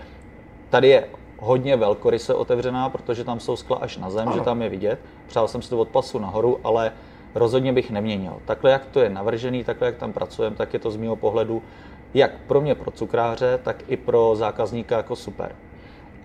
tady 0.70 0.88
je 0.88 1.08
hodně 1.38 1.76
velkoryse 1.76 2.34
otevřená, 2.34 2.88
protože 2.88 3.24
tam 3.24 3.40
jsou 3.40 3.56
skla 3.56 3.76
až 3.76 3.96
na 3.96 4.10
zem, 4.10 4.28
ano. 4.28 4.36
že 4.36 4.44
tam 4.44 4.62
je 4.62 4.68
vidět. 4.68 4.98
Přál 5.26 5.48
jsem 5.48 5.62
si 5.62 5.70
to 5.70 5.78
od 5.78 5.88
pasu 5.88 6.18
nahoru, 6.18 6.60
ale 6.64 6.92
rozhodně 7.34 7.72
bych 7.72 7.90
neměnil. 7.90 8.36
Takhle, 8.44 8.70
jak 8.70 8.86
to 8.86 9.00
je 9.00 9.10
navržený, 9.10 9.64
takhle, 9.64 9.86
jak 9.86 9.96
tam 9.96 10.12
pracujeme, 10.12 10.56
tak 10.56 10.72
je 10.72 10.78
to 10.78 10.90
z 10.90 10.96
mého 10.96 11.16
pohledu 11.16 11.62
jak 12.14 12.38
pro 12.46 12.60
mě, 12.60 12.74
pro 12.74 12.90
cukráře, 12.90 13.58
tak 13.62 13.84
i 13.88 13.96
pro 13.96 14.32
zákazníka 14.36 14.96
jako 14.96 15.16
super. 15.16 15.54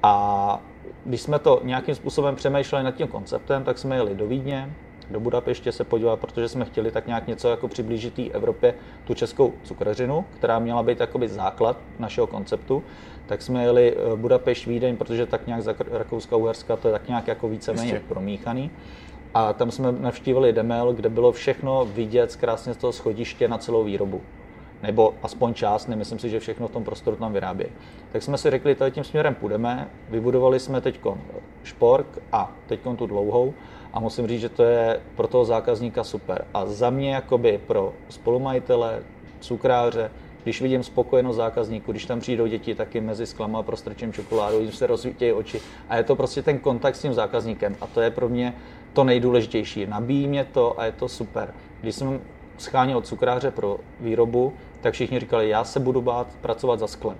A 0.03 0.59
když 1.05 1.21
jsme 1.21 1.39
to 1.39 1.59
nějakým 1.63 1.95
způsobem 1.95 2.35
přemýšleli 2.35 2.83
nad 2.83 2.95
tím 2.95 3.07
konceptem, 3.07 3.63
tak 3.63 3.77
jsme 3.77 3.95
jeli 3.95 4.15
do 4.15 4.27
Vídně, 4.27 4.73
do 5.11 5.19
Budapeště 5.19 5.71
se 5.71 5.83
podívat, 5.83 6.19
protože 6.19 6.49
jsme 6.49 6.65
chtěli 6.65 6.91
tak 6.91 7.07
nějak 7.07 7.27
něco 7.27 7.49
jako 7.49 7.67
přiblížit 7.67 8.13
té 8.13 8.23
Evropě 8.23 8.73
tu 9.03 9.13
českou 9.13 9.53
cukrařinu, 9.63 10.25
která 10.37 10.59
měla 10.59 10.83
být 10.83 10.99
jakoby 10.99 11.27
základ 11.27 11.77
našeho 11.99 12.27
konceptu. 12.27 12.83
Tak 13.25 13.41
jsme 13.41 13.63
jeli 13.63 13.95
eh, 13.97 14.15
Budapešť, 14.15 14.67
Vídeň, 14.67 14.97
protože 14.97 15.25
tak 15.25 15.47
nějak 15.47 15.61
za 15.61 15.75
Rakouska, 15.91 16.35
Uherska 16.35 16.75
to 16.75 16.87
je 16.87 16.91
tak 16.91 17.07
nějak 17.07 17.27
jako 17.27 17.49
víceméně 17.49 18.01
promíchaný. 18.07 18.71
A 19.33 19.53
tam 19.53 19.71
jsme 19.71 19.91
navštívili 19.91 20.53
Demel, 20.53 20.93
kde 20.93 21.09
bylo 21.09 21.31
všechno 21.31 21.85
vidět 21.85 22.31
z 22.31 22.35
krásně 22.35 22.73
z 22.73 22.77
toho 22.77 22.93
schodiště 22.93 23.47
na 23.47 23.57
celou 23.57 23.83
výrobu 23.83 24.21
nebo 24.83 25.13
aspoň 25.23 25.53
část, 25.53 25.87
nemyslím 25.87 26.19
si, 26.19 26.29
že 26.29 26.39
všechno 26.39 26.67
v 26.67 26.71
tom 26.71 26.83
prostoru 26.83 27.17
tam 27.17 27.33
vyrábějí. 27.33 27.69
Tak 28.11 28.23
jsme 28.23 28.37
si 28.37 28.49
řekli, 28.49 28.75
tady 28.75 28.91
tím 28.91 29.03
směrem 29.03 29.35
půjdeme, 29.35 29.87
vybudovali 30.09 30.59
jsme 30.59 30.81
teď 30.81 30.99
špork 31.63 32.07
a 32.31 32.51
teď 32.67 32.79
tu 32.97 33.07
dlouhou 33.07 33.53
a 33.93 33.99
musím 33.99 34.27
říct, 34.27 34.41
že 34.41 34.49
to 34.49 34.63
je 34.63 34.99
pro 35.15 35.27
toho 35.27 35.45
zákazníka 35.45 36.03
super. 36.03 36.45
A 36.53 36.65
za 36.65 36.89
mě 36.89 37.13
jakoby 37.13 37.59
pro 37.67 37.93
spolumajitele, 38.09 39.03
cukráře, 39.39 40.11
když 40.43 40.61
vidím 40.61 40.83
spokojenost 40.83 41.35
zákazníků, 41.35 41.91
když 41.91 42.05
tam 42.05 42.19
přijdou 42.19 42.47
děti 42.47 42.75
taky 42.75 43.01
mezi 43.01 43.25
sklama 43.25 43.63
prostrčím 43.63 44.13
čokoládu, 44.13 44.59
jim 44.59 44.71
se 44.71 44.87
rozsvítějí 44.87 45.31
oči 45.31 45.61
a 45.89 45.97
je 45.97 46.03
to 46.03 46.15
prostě 46.15 46.41
ten 46.41 46.59
kontakt 46.59 46.95
s 46.95 47.01
tím 47.01 47.13
zákazníkem 47.13 47.75
a 47.81 47.87
to 47.87 48.01
je 48.01 48.11
pro 48.11 48.29
mě 48.29 48.53
to 48.93 49.03
nejdůležitější. 49.03 49.85
Nabíjí 49.85 50.27
mě 50.27 50.45
to 50.45 50.79
a 50.79 50.85
je 50.85 50.91
to 50.91 51.07
super. 51.07 51.53
Když 51.81 51.95
jsem 51.95 52.21
scháněl 52.57 53.01
cukráře 53.01 53.51
pro 53.51 53.77
výrobu, 53.99 54.53
tak 54.81 54.93
všichni 54.93 55.19
říkali, 55.19 55.49
já 55.49 55.63
se 55.63 55.79
budu 55.79 56.01
bát 56.01 56.27
pracovat 56.41 56.79
za 56.79 56.87
sklem. 56.87 57.17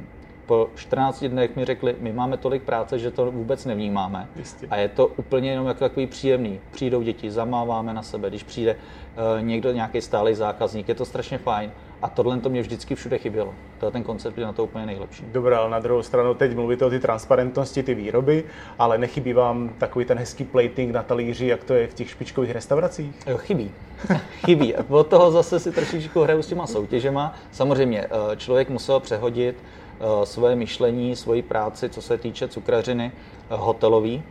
Po 0.51 0.69
14 0.75 1.23
dnech 1.23 1.55
mi 1.55 1.65
řekli, 1.65 1.95
my 1.99 2.13
máme 2.13 2.37
tolik 2.37 2.63
práce, 2.63 2.99
že 2.99 3.11
to 3.11 3.31
vůbec 3.31 3.65
nevnímáme. 3.65 4.27
Jistě. 4.35 4.67
A 4.69 4.75
je 4.77 4.89
to 4.89 5.07
úplně 5.07 5.51
jenom 5.51 5.67
jako 5.67 5.79
takový 5.79 6.07
příjemný. 6.07 6.59
Přijdou 6.71 7.01
děti, 7.01 7.31
zamáváme 7.31 7.93
na 7.93 8.03
sebe, 8.03 8.29
když 8.29 8.43
přijde 8.43 8.75
uh, 8.75 9.45
někdo, 9.45 9.71
nějaký 9.71 10.01
stálý 10.01 10.35
zákazník, 10.35 10.89
je 10.89 10.95
to 10.95 11.05
strašně 11.05 11.37
fajn. 11.37 11.71
A 12.01 12.09
tohle 12.09 12.39
to 12.39 12.49
mě 12.49 12.61
vždycky 12.61 12.95
všude 12.95 13.17
chybělo. 13.17 13.53
To 13.79 13.85
je 13.85 13.91
ten 13.91 14.03
koncept 14.03 14.37
je 14.37 14.45
na 14.45 14.53
to 14.53 14.63
úplně 14.63 14.85
nejlepší. 14.85 15.23
Dobrá, 15.31 15.57
ale 15.57 15.69
na 15.69 15.79
druhou 15.79 16.03
stranu 16.03 16.33
teď 16.33 16.55
mluvíte 16.55 16.85
o 16.85 16.89
ty 16.89 16.99
transparentnosti, 16.99 17.83
ty 17.83 17.95
výroby, 17.95 18.43
ale 18.79 18.97
nechybí 18.97 19.33
vám 19.33 19.69
takový 19.77 20.05
ten 20.05 20.17
hezký 20.17 20.43
plating 20.43 20.91
na 20.91 21.03
talíři, 21.03 21.47
jak 21.47 21.63
to 21.63 21.73
je 21.73 21.87
v 21.87 21.93
těch 21.93 22.09
špičkových 22.09 22.51
restauracích? 22.51 23.15
Jo, 23.27 23.37
chybí. 23.37 23.71
chybí. 24.45 24.75
Od 24.75 25.07
toho 25.07 25.31
zase 25.31 25.59
si 25.59 25.71
trošičku 25.71 26.21
hraju 26.21 26.41
s 26.41 26.47
těma 26.47 26.67
soutěžema. 26.67 27.35
Samozřejmě 27.51 28.01
eh, 28.01 28.35
člověk 28.35 28.69
musel 28.69 28.99
přehodit 28.99 29.55
eh, 29.63 29.80
svoje 30.23 30.55
myšlení, 30.55 31.15
svoji 31.15 31.41
práci, 31.41 31.89
co 31.89 32.01
se 32.01 32.17
týče 32.17 32.47
cukrařiny 32.47 33.11
eh, 33.15 33.45
hotelový, 33.49 34.23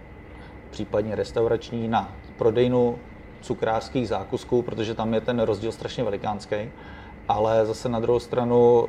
případně 0.70 1.14
restaurační, 1.14 1.88
na 1.88 2.12
prodejnu 2.38 2.98
cukrářských 3.40 4.08
zákusků, 4.08 4.62
protože 4.62 4.94
tam 4.94 5.14
je 5.14 5.20
ten 5.20 5.40
rozdíl 5.40 5.72
strašně 5.72 6.04
velikánský 6.04 6.56
ale 7.30 7.66
zase 7.66 7.88
na 7.88 8.00
druhou 8.00 8.20
stranu 8.20 8.88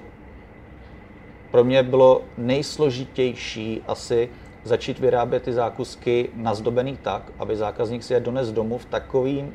pro 1.52 1.64
mě 1.64 1.84
bylo 1.84 2.22
nejsložitější 2.38 3.82
asi 3.88 4.30
začít 4.64 5.00
vyrábět 5.00 5.44
ty 5.44 5.54
zákusky 5.54 6.30
nazdobený 6.36 6.98
tak, 7.02 7.32
aby 7.40 7.58
zákazník 7.58 8.04
si 8.04 8.14
je 8.14 8.20
dones 8.20 8.52
domů 8.52 8.78
v 8.78 8.86
takové 8.86 9.30
eh, 9.40 9.48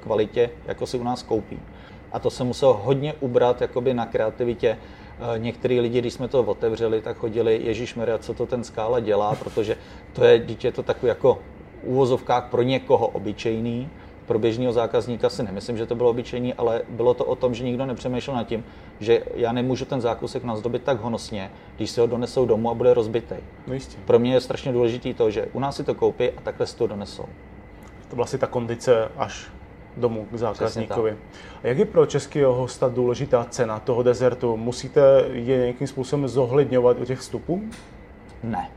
kvalitě, 0.00 0.50
jako 0.66 0.86
si 0.86 0.98
u 0.98 1.02
nás 1.02 1.22
koupí. 1.22 1.58
A 2.12 2.18
to 2.18 2.30
se 2.30 2.44
muselo 2.44 2.74
hodně 2.74 3.14
ubrat 3.20 3.60
jakoby 3.60 3.94
na 3.94 4.06
kreativitě. 4.06 4.78
Eh, 5.20 5.38
některý 5.38 5.80
lidi, 5.80 5.98
když 5.98 6.12
jsme 6.14 6.28
to 6.28 6.42
otevřeli, 6.42 7.00
tak 7.00 7.16
chodili, 7.16 7.60
Ježíš 7.64 7.94
Maria, 7.94 8.18
co 8.18 8.34
to 8.34 8.46
ten 8.46 8.64
skála 8.64 9.00
dělá, 9.00 9.34
protože 9.34 9.76
to 10.12 10.24
je 10.24 10.38
dítě 10.38 10.72
to 10.72 10.82
takový 10.82 11.08
jako 11.08 11.38
úvozovkách 11.82 12.50
pro 12.50 12.62
někoho 12.62 13.06
obyčejný, 13.06 13.88
pro 14.26 14.38
běžného 14.38 14.72
zákazníka 14.72 15.30
si 15.30 15.42
nemyslím, 15.42 15.76
že 15.76 15.86
to 15.86 15.94
bylo 15.94 16.10
obyčejný, 16.10 16.54
ale 16.54 16.82
bylo 16.88 17.14
to 17.14 17.24
o 17.24 17.36
tom, 17.36 17.54
že 17.54 17.64
nikdo 17.64 17.86
nepřemýšlel 17.86 18.36
nad 18.36 18.46
tím, 18.46 18.64
že 19.00 19.22
já 19.34 19.52
nemůžu 19.52 19.84
ten 19.84 20.00
zákusek 20.00 20.44
nazdobit 20.44 20.82
tak 20.82 21.00
honosně, 21.00 21.50
když 21.76 21.90
se 21.90 22.00
ho 22.00 22.06
donesou 22.06 22.46
domů 22.46 22.70
a 22.70 22.74
bude 22.74 22.94
rozbitý. 22.94 23.34
No 23.66 23.74
jistě. 23.74 23.98
Pro 24.04 24.18
mě 24.18 24.32
je 24.32 24.40
strašně 24.40 24.72
důležité 24.72 25.14
to, 25.14 25.30
že 25.30 25.46
u 25.52 25.60
nás 25.60 25.76
si 25.76 25.84
to 25.84 25.94
koupí 25.94 26.30
a 26.30 26.40
takhle 26.42 26.66
si 26.66 26.76
to 26.76 26.86
donesou. 26.86 27.24
To 28.08 28.16
byla 28.16 28.26
si 28.26 28.38
ta 28.38 28.46
kondice 28.46 29.08
až 29.16 29.50
domů 29.96 30.26
k 30.32 30.36
zákazníkovi. 30.36 31.16
A 31.62 31.66
jak 31.66 31.78
je 31.78 31.84
pro 31.84 32.06
českého 32.06 32.54
hosta 32.54 32.88
důležitá 32.88 33.46
cena 33.50 33.78
toho 33.78 34.02
dezertu? 34.02 34.56
Musíte 34.56 35.00
je 35.32 35.58
nějakým 35.58 35.86
způsobem 35.86 36.28
zohledňovat 36.28 36.96
u 37.00 37.04
těch 37.04 37.18
vstupů? 37.18 37.62
Ne. 38.42 38.70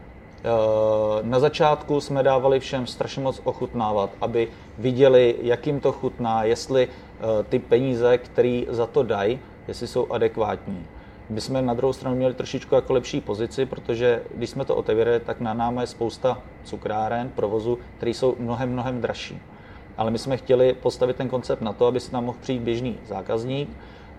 Eh, 0.44 1.20
na 1.22 1.40
začátku 1.40 2.02
jsme 2.02 2.24
dávali 2.24 2.60
všem 2.60 2.88
strašně 2.88 3.24
moc 3.24 3.42
ochutnávat, 3.44 4.10
aby 4.22 4.48
viděli, 4.78 5.36
jak 5.42 5.68
jim 5.68 5.80
to 5.80 5.92
chutná, 5.92 6.44
jestli 6.44 6.88
eh, 6.88 7.44
ty 7.44 7.60
peníze, 7.60 8.18
které 8.18 8.64
za 8.70 8.86
to 8.86 9.04
dají, 9.04 9.40
jestli 9.68 9.88
jsou 9.88 10.12
adekvátní. 10.12 10.86
My 11.30 11.42
jsme 11.42 11.62
na 11.62 11.74
druhou 11.74 11.94
stranu 11.94 12.16
měli 12.16 12.34
trošičku 12.34 12.76
jako 12.76 12.94
lepší 12.94 13.22
pozici, 13.22 13.66
protože 13.66 14.22
když 14.36 14.50
jsme 14.50 14.66
to 14.66 14.76
otevřeli, 14.76 15.20
tak 15.20 15.40
na 15.40 15.54
náma 15.54 15.82
je 15.82 15.88
spousta 15.88 16.42
cukráren, 16.64 17.30
provozu, 17.30 17.80
které 17.98 18.12
jsou 18.12 18.36
mnohem, 18.40 18.74
mnohem 18.74 19.02
dražší. 19.02 19.42
Ale 19.98 20.12
my 20.12 20.18
jsme 20.18 20.38
chtěli 20.38 20.74
postavit 20.74 21.16
ten 21.16 21.30
koncept 21.30 21.62
na 21.62 21.74
to, 21.74 21.86
aby 21.86 22.00
se 22.00 22.12
tam 22.12 22.26
mohl 22.26 22.38
přijít 22.42 22.62
běžný 22.62 22.98
zákazník 23.08 23.70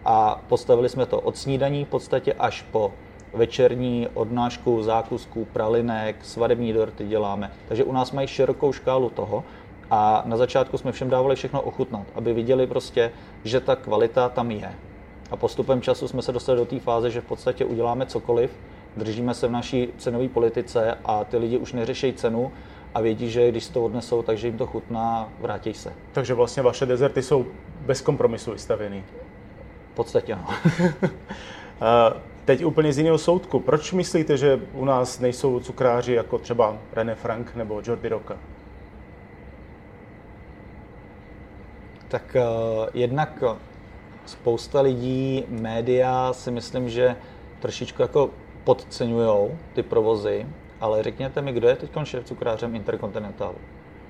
a 0.04 0.42
postavili 0.48 0.88
jsme 0.88 1.06
to 1.06 1.20
od 1.20 1.36
snídaní 1.36 1.84
v 1.84 1.88
podstatě 1.88 2.32
až 2.32 2.62
po 2.62 2.92
večerní 3.34 4.08
odnášku 4.14 4.82
zákusků, 4.82 5.44
pralinek, 5.44 6.16
svadební 6.24 6.72
dorty 6.72 7.06
děláme. 7.06 7.50
Takže 7.68 7.84
u 7.84 7.92
nás 7.92 8.12
mají 8.12 8.28
širokou 8.28 8.72
škálu 8.72 9.10
toho 9.10 9.44
a 9.90 10.22
na 10.26 10.36
začátku 10.36 10.78
jsme 10.78 10.92
všem 10.92 11.10
dávali 11.10 11.36
všechno 11.36 11.62
ochutnat, 11.62 12.06
aby 12.14 12.32
viděli 12.32 12.66
prostě, 12.66 13.12
že 13.44 13.60
ta 13.60 13.76
kvalita 13.76 14.28
tam 14.28 14.50
je. 14.50 14.72
A 15.30 15.36
postupem 15.36 15.80
času 15.80 16.08
jsme 16.08 16.22
se 16.22 16.32
dostali 16.32 16.58
do 16.58 16.64
té 16.64 16.80
fáze, 16.80 17.10
že 17.10 17.20
v 17.20 17.24
podstatě 17.24 17.64
uděláme 17.64 18.06
cokoliv, 18.06 18.50
držíme 18.96 19.34
se 19.34 19.48
v 19.48 19.52
naší 19.52 19.88
cenové 19.98 20.28
politice 20.28 20.98
a 21.04 21.24
ty 21.24 21.36
lidi 21.36 21.58
už 21.58 21.72
neřeší 21.72 22.12
cenu 22.12 22.52
a 22.94 23.00
vědí, 23.00 23.30
že 23.30 23.50
když 23.50 23.68
to 23.68 23.84
odnesou, 23.84 24.22
takže 24.22 24.46
jim 24.46 24.58
to 24.58 24.66
chutná, 24.66 25.28
vrátí 25.40 25.74
se. 25.74 25.92
Takže 26.12 26.34
vlastně 26.34 26.62
vaše 26.62 26.86
dezerty 26.86 27.22
jsou 27.22 27.46
bez 27.80 28.00
kompromisu 28.00 28.52
vystavený. 28.52 29.04
V 29.92 29.94
podstatě 29.94 30.34
ano. 30.34 30.48
Teď 32.44 32.64
úplně 32.64 32.92
z 32.92 32.98
jiného 32.98 33.18
soudku. 33.18 33.60
Proč 33.60 33.92
myslíte, 33.92 34.36
že 34.36 34.60
u 34.72 34.84
nás 34.84 35.20
nejsou 35.20 35.60
cukráři 35.60 36.12
jako 36.12 36.38
třeba 36.38 36.76
René 36.92 37.14
Frank 37.14 37.54
nebo 37.54 37.82
Jordi 37.84 38.08
Roca? 38.08 38.36
Tak 42.08 42.36
uh, 42.36 42.86
jednak 42.94 43.44
spousta 44.26 44.80
lidí, 44.80 45.44
média 45.48 46.32
si 46.32 46.50
myslím, 46.50 46.88
že 46.88 47.16
trošičku 47.60 48.02
jako 48.02 48.30
podceňují 48.64 49.50
ty 49.72 49.82
provozy, 49.82 50.46
ale 50.84 51.02
řekněte 51.02 51.42
mi, 51.42 51.52
kdo 51.52 51.68
je 51.68 51.76
teď 51.76 51.90
šéf 52.04 52.24
cukrářem 52.24 52.74
Intercontinentalu? 52.74 53.54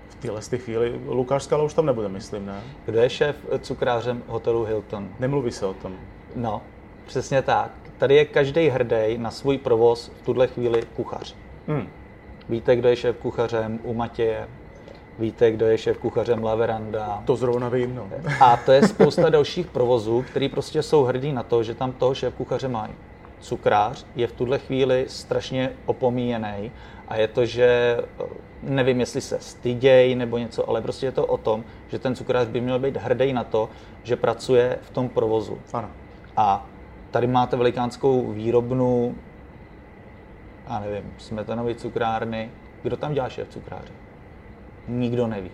V 0.08 0.14
téhle 0.14 0.40
chvíli 0.40 1.00
Lukáš 1.06 1.42
Skala 1.42 1.64
už 1.64 1.74
tam 1.74 1.86
nebude, 1.86 2.08
myslím, 2.08 2.46
ne? 2.46 2.60
Kdo 2.86 2.98
je 2.98 3.10
šéf 3.10 3.36
cukrářem 3.60 4.22
hotelu 4.26 4.64
Hilton? 4.64 5.08
Nemluví 5.18 5.50
se 5.52 5.66
o 5.66 5.74
tom. 5.74 5.96
No, 6.36 6.62
přesně 7.06 7.42
tak. 7.42 7.70
Tady 7.98 8.14
je 8.14 8.24
každý 8.24 8.68
hrdý 8.68 9.18
na 9.18 9.30
svůj 9.30 9.58
provoz 9.58 10.12
v 10.22 10.24
tuhle 10.24 10.46
chvíli 10.46 10.82
kuchař. 10.96 11.34
Hmm. 11.68 11.88
Víte, 12.48 12.76
kdo 12.76 12.88
je 12.88 12.96
šéf 12.96 13.16
kuchařem 13.16 13.78
u 13.82 13.94
Matěje? 13.94 14.48
Víte, 15.18 15.50
kdo 15.50 15.66
je 15.66 15.78
šéf 15.78 15.98
kuchařem 15.98 16.44
Laveranda? 16.44 17.22
To 17.24 17.36
zrovna 17.36 17.68
vím, 17.68 17.94
no. 17.94 18.08
A 18.40 18.56
to 18.56 18.72
je 18.72 18.88
spousta 18.88 19.30
dalších 19.30 19.66
provozů, 19.66 20.24
který 20.30 20.48
prostě 20.48 20.82
jsou 20.82 21.04
hrdí 21.04 21.32
na 21.32 21.42
to, 21.42 21.62
že 21.62 21.74
tam 21.74 21.92
toho 21.92 22.14
šéf 22.14 22.34
kuchaře 22.34 22.68
mají. 22.68 22.92
Cukrář 23.44 24.06
je 24.16 24.26
v 24.26 24.32
tuhle 24.32 24.58
chvíli 24.58 25.04
strašně 25.08 25.70
opomíjený 25.86 26.72
a 27.08 27.16
je 27.16 27.28
to, 27.28 27.46
že 27.46 27.98
nevím, 28.62 29.00
jestli 29.00 29.20
se 29.20 29.38
styděj 29.40 30.14
nebo 30.14 30.38
něco, 30.38 30.68
ale 30.68 30.80
prostě 30.80 31.06
je 31.06 31.12
to 31.12 31.26
o 31.26 31.36
tom, 31.36 31.64
že 31.88 31.98
ten 31.98 32.14
cukrář 32.14 32.48
by 32.48 32.60
měl 32.60 32.78
být 32.78 32.96
hrdý 32.96 33.32
na 33.32 33.44
to, 33.44 33.68
že 34.02 34.16
pracuje 34.16 34.78
v 34.82 34.90
tom 34.90 35.08
provozu. 35.08 35.58
Ano. 35.72 35.90
A 36.36 36.66
tady 37.10 37.26
máte 37.26 37.56
velikánskou 37.56 38.32
výrobnu, 38.32 39.14
a 40.66 40.80
nevím, 40.80 41.12
smetanové 41.18 41.74
cukrárny. 41.74 42.50
Kdo 42.82 42.96
tam 42.96 43.14
dělá 43.14 43.28
šéf 43.28 43.48
cukráře? 43.48 43.92
Nikdo 44.88 45.26
neví. 45.26 45.50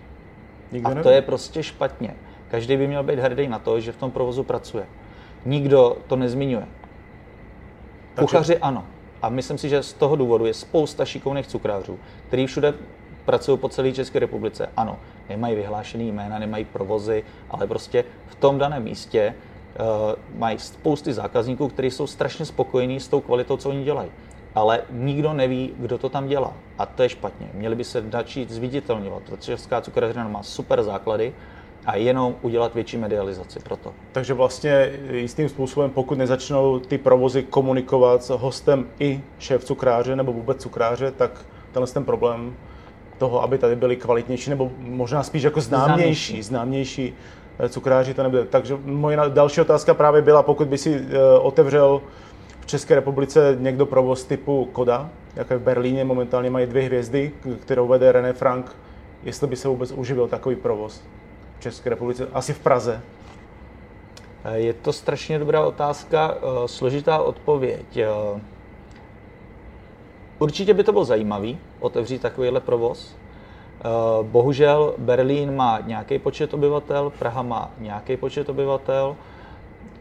Nikdo 0.71 0.87
a 0.87 0.93
neví. 0.93 1.03
to 1.03 1.09
je 1.09 1.21
prostě 1.21 1.63
špatně. 1.63 2.15
Každý 2.47 2.77
by 2.77 2.87
měl 2.87 3.03
být 3.03 3.19
hrdý 3.19 3.47
na 3.47 3.59
to, 3.59 3.79
že 3.79 3.91
v 3.91 3.97
tom 3.97 4.11
provozu 4.11 4.43
pracuje. 4.43 4.85
Nikdo 5.45 5.97
to 6.07 6.15
nezmiňuje. 6.15 6.67
Takže... 8.13 8.27
Kuchaři 8.27 8.57
ano. 8.57 8.85
A 9.21 9.29
myslím 9.29 9.57
si, 9.57 9.69
že 9.69 9.83
z 9.83 9.93
toho 9.93 10.15
důvodu 10.15 10.45
je 10.45 10.53
spousta 10.53 11.05
šikovných 11.05 11.47
cukrářů, 11.47 11.99
kteří 12.27 12.45
všude 12.45 12.73
pracují 13.25 13.57
po 13.57 13.69
celé 13.69 13.91
České 13.91 14.19
republice. 14.19 14.69
Ano, 14.77 14.97
nemají 15.29 15.55
vyhlášený 15.55 16.11
jména, 16.11 16.39
nemají 16.39 16.65
provozy, 16.65 17.23
ale 17.49 17.67
prostě 17.67 18.03
v 18.27 18.35
tom 18.35 18.57
daném 18.57 18.83
místě 18.83 19.33
uh, 19.79 20.39
mají 20.39 20.59
spousty 20.59 21.13
zákazníků, 21.13 21.67
kteří 21.67 21.91
jsou 21.91 22.07
strašně 22.07 22.45
spokojení 22.45 22.99
s 22.99 23.07
tou 23.07 23.21
kvalitou, 23.21 23.57
co 23.57 23.69
oni 23.69 23.83
dělají. 23.83 24.11
Ale 24.55 24.81
nikdo 24.91 25.33
neví, 25.33 25.73
kdo 25.77 25.97
to 25.97 26.09
tam 26.09 26.27
dělá. 26.27 26.53
A 26.77 26.85
to 26.85 27.03
je 27.03 27.09
špatně. 27.09 27.49
Měli 27.53 27.75
by 27.75 27.83
se 27.83 28.03
začít 28.11 28.51
zviditelňovat. 28.51 29.23
Česká 29.39 29.81
cukrařina 29.81 30.27
má 30.27 30.43
super 30.43 30.83
základy, 30.83 31.33
a 31.85 31.95
jenom 31.95 32.35
udělat 32.41 32.75
větší 32.75 32.97
medializaci 32.97 33.59
pro 33.59 33.77
to. 33.77 33.93
Takže 34.11 34.33
vlastně 34.33 34.91
jistým 35.11 35.49
způsobem, 35.49 35.89
pokud 35.89 36.17
nezačnou 36.17 36.79
ty 36.79 36.97
provozy 36.97 37.43
komunikovat 37.43 38.23
s 38.23 38.29
hostem 38.29 38.87
i 38.99 39.21
šéf 39.39 39.63
cukráře 39.63 40.15
nebo 40.15 40.33
vůbec 40.33 40.61
cukráře, 40.61 41.11
tak 41.11 41.45
tenhle 41.71 41.87
ten 41.87 42.03
problém 42.03 42.53
toho, 43.17 43.43
aby 43.43 43.57
tady 43.57 43.75
byli 43.75 43.95
kvalitnější 43.95 44.49
nebo 44.49 44.71
možná 44.79 45.23
spíš 45.23 45.43
jako 45.43 45.61
známější, 45.61 46.43
známější, 46.43 47.13
eh, 47.59 47.69
cukráři 47.69 48.13
to 48.13 48.23
nebude. 48.23 48.45
Takže 48.45 48.77
moje 48.85 49.17
další 49.29 49.61
otázka 49.61 49.93
právě 49.93 50.21
byla, 50.21 50.43
pokud 50.43 50.67
by 50.67 50.77
si 50.77 50.95
eh, 50.95 51.39
otevřel 51.39 52.01
v 52.59 52.65
České 52.65 52.95
republice 52.95 53.57
někdo 53.59 53.85
provoz 53.85 54.25
typu 54.25 54.69
Koda, 54.71 55.09
jak 55.35 55.51
v 55.51 55.59
Berlíně 55.59 56.05
momentálně 56.05 56.49
mají 56.49 56.65
dvě 56.67 56.83
hvězdy, 56.83 57.31
kterou 57.59 57.87
vede 57.87 58.11
René 58.11 58.33
Frank, 58.33 58.75
jestli 59.23 59.47
by 59.47 59.55
se 59.55 59.67
vůbec 59.67 59.91
uživil 59.91 60.27
takový 60.27 60.55
provoz. 60.55 61.03
České 61.61 61.89
republice? 61.89 62.27
Asi 62.33 62.53
v 62.53 62.59
Praze. 62.59 63.01
Eh, 64.43 64.57
je 64.57 64.73
to 64.73 64.93
strašně 64.93 65.39
dobrá 65.39 65.65
otázka, 65.65 66.35
eh, 66.35 66.67
složitá 66.67 67.17
odpověď. 67.21 67.97
Eh, 67.97 68.41
určitě 70.39 70.73
by 70.73 70.83
to 70.83 70.91
bylo 70.91 71.05
zajímavý 71.05 71.59
otevřít 71.79 72.21
takovýhle 72.21 72.59
provoz. 72.59 73.15
Bohužel 74.21 74.93
Berlín 74.97 75.55
má 75.55 75.79
nějaký 75.79 76.19
počet 76.19 76.53
obyvatel, 76.53 77.09
Praha 77.19 77.41
má 77.41 77.71
nějaký 77.77 78.17
počet 78.17 78.49
obyvatel. 78.49 79.15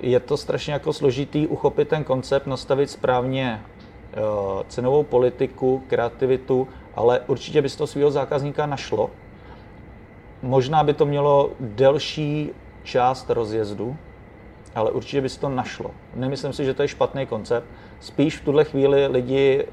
Je 0.00 0.20
to 0.20 0.36
strašně 0.36 0.72
jako 0.72 0.92
složitý 0.92 1.46
uchopit 1.46 1.88
ten 1.88 2.04
koncept, 2.04 2.46
nastavit 2.46 2.90
správně 2.90 3.62
cenovou 4.68 5.02
politiku, 5.02 5.82
kreativitu, 5.88 6.68
ale 6.94 7.20
určitě 7.26 7.62
by 7.62 7.68
toho 7.68 7.86
svého 7.86 8.10
zákazníka 8.10 8.66
našlo 8.66 9.10
Možná 10.42 10.84
by 10.84 10.94
to 10.94 11.06
mělo 11.06 11.50
delší 11.60 12.50
část 12.82 13.30
rozjezdu, 13.30 13.96
ale 14.74 14.90
určitě 14.90 15.20
by 15.20 15.28
se 15.28 15.40
to 15.40 15.48
našlo. 15.48 15.90
Nemyslím 16.14 16.52
si, 16.52 16.64
že 16.64 16.74
to 16.74 16.82
je 16.82 16.88
špatný 16.88 17.26
koncept. 17.26 17.66
Spíš 18.00 18.36
v 18.36 18.44
tuhle 18.44 18.64
chvíli 18.64 19.06
lidi 19.06 19.66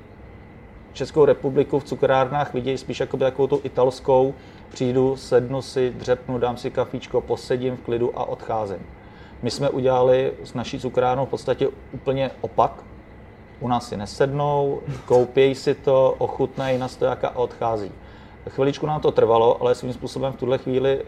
Českou 0.98 1.26
republiku 1.26 1.80
v 1.80 1.84
cukrárnách 1.84 2.54
vidějí 2.54 2.78
spíš 2.78 3.00
jako 3.00 3.18
takovou 3.18 3.48
tu 3.48 3.62
italskou. 3.64 4.34
Přijdu, 4.70 5.16
sednu 5.16 5.62
si, 5.62 5.90
dřepnu, 5.90 6.38
dám 6.38 6.58
si 6.58 6.72
kafíčko, 6.72 7.22
posedím 7.22 7.78
v 7.78 7.82
klidu 7.82 8.20
a 8.20 8.24
odcházím. 8.24 8.80
My 9.42 9.52
jsme 9.52 9.70
udělali 9.70 10.34
s 10.44 10.54
naší 10.54 10.80
cukrárnou 10.80 11.26
v 11.26 11.30
podstatě 11.30 11.68
úplně 11.92 12.32
opak. 12.42 12.84
U 13.60 13.68
nás 13.68 13.90
si 13.90 13.98
nesednou, 13.98 14.82
koupějí 15.06 15.56
si 15.56 15.76
to, 15.76 16.16
ochutnají 16.18 16.78
na 16.78 16.88
stojáka 16.88 17.28
a 17.28 17.36
odchází. 17.36 17.92
Chviličku 18.48 18.86
nám 18.86 19.02
to 19.02 19.12
trvalo, 19.12 19.62
ale 19.62 19.76
svým 19.76 19.94
způsobem 19.94 20.34
v 20.34 20.36
tuhle 20.36 20.58
chvíli 20.58 21.02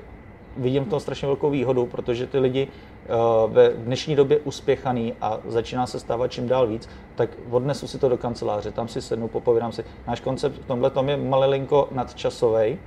vidím 0.58 0.86
to 0.86 1.00
strašně 1.00 1.26
velkou 1.26 1.50
výhodu, 1.50 1.86
protože 1.86 2.28
ty 2.28 2.40
lidi 2.40 2.68
eh, 2.68 3.08
ve 3.48 3.70
dnešní 3.70 4.16
době 4.16 4.40
uspěchaný 4.40 5.14
a 5.22 5.40
začíná 5.48 5.88
se 5.88 6.00
stávat 6.00 6.28
čím 6.28 6.48
dál 6.48 6.68
víc, 6.68 6.90
tak 7.16 7.30
odnesu 7.50 7.88
si 7.88 7.98
to 7.98 8.10
do 8.10 8.18
kanceláře, 8.18 8.72
tam 8.72 8.88
si 8.88 9.02
sednu, 9.02 9.28
popovídám 9.28 9.72
si. 9.72 9.84
Náš 10.08 10.20
koncept 10.20 10.56
v 10.56 10.66
tomhle 10.66 10.90
tom 10.90 11.10
je 11.10 11.18
malilinko 11.18 11.88
nadčasový, 11.92 12.80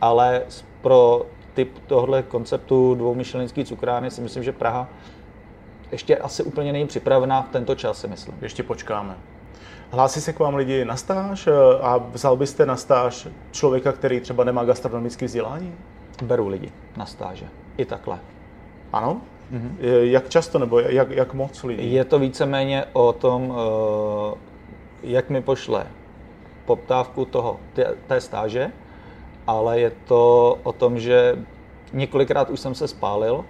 ale 0.00 0.42
pro 0.82 1.26
typ 1.54 1.78
tohle 1.86 2.22
konceptu 2.22 2.94
dvoumyšelinský 2.94 3.64
cukrárny 3.64 4.10
si 4.10 4.20
myslím, 4.20 4.42
že 4.42 4.52
Praha 4.52 4.88
ještě 5.92 6.16
asi 6.16 6.42
úplně 6.42 6.72
není 6.72 6.86
připravená 6.86 7.42
v 7.42 7.48
tento 7.48 7.74
čas, 7.74 8.00
si 8.00 8.08
myslím. 8.08 8.34
Ještě 8.42 8.62
počkáme. 8.62 9.31
Hlásí 9.94 10.20
se 10.20 10.32
k 10.32 10.38
vám 10.38 10.54
lidi 10.54 10.84
na 10.84 10.96
stáž 10.96 11.46
eh, 11.46 11.52
a 11.80 11.96
vzal 11.96 12.36
byste 12.36 12.66
na 12.66 12.76
stáž 12.76 13.28
člověka, 13.50 13.92
který 13.92 14.20
třeba 14.20 14.44
nemá 14.44 14.64
gastronomické 14.64 15.26
vzdělání? 15.26 15.74
Beru 16.22 16.48
lidi 16.48 16.72
na 16.96 17.06
stáže. 17.06 17.46
I 17.76 17.84
takhle. 17.84 18.18
Ano? 18.92 19.20
Mm-hmm. 19.52 19.74
Jak 20.02 20.28
často 20.28 20.58
nebo 20.58 20.80
jak, 20.80 21.10
jak 21.10 21.34
moc 21.34 21.64
lidí? 21.64 21.92
Je 21.92 22.04
to 22.04 22.18
víceméně 22.18 22.84
o 22.92 23.12
tom, 23.12 23.54
eh, 23.56 24.38
jak 25.02 25.30
mi 25.30 25.42
pošle 25.42 25.86
poptávku 26.64 27.24
toho, 27.24 27.60
té, 27.72 27.94
té 28.06 28.20
stáže, 28.20 28.70
ale 29.46 29.80
je 29.80 29.92
to 30.04 30.58
o 30.62 30.72
tom, 30.72 30.98
že 30.98 31.36
několikrát 31.92 32.50
už 32.50 32.60
jsem 32.60 32.74
se 32.74 32.88
spálil. 32.88 33.44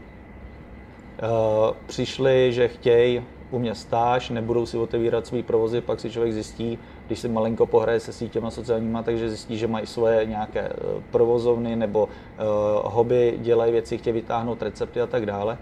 Přišli, 1.87 2.53
že 2.53 2.69
chtějí 2.69 3.23
u 3.53 3.59
mě 3.59 3.75
stáž, 3.75 4.31
nebudou 4.31 4.67
si 4.67 4.79
otevírat 4.79 5.27
svý 5.27 5.43
provozy, 5.43 5.81
pak 5.81 6.01
si 6.01 6.11
člověk 6.11 6.33
zjistí, 6.33 6.79
když 7.07 7.19
si 7.19 7.29
malinko 7.29 7.67
pohraje 7.67 8.01
se 8.01 8.13
sítěma 8.13 8.51
sociálníma, 8.51 9.03
takže 9.03 9.29
zjistí, 9.29 9.59
že 9.59 9.67
mají 9.67 9.87
svoje 9.87 10.27
nějaké 10.27 10.61
eh, 10.61 10.73
provozovny 11.11 11.77
nebo 11.77 12.05
uh, 12.05 12.93
hobby, 12.93 13.39
dělají 13.39 13.73
věci, 13.73 13.99
chtějí 13.99 14.15
vytáhnout 14.15 14.63
recepty 14.63 15.01
a 15.01 15.07
tak 15.07 15.27
dále. 15.27 15.59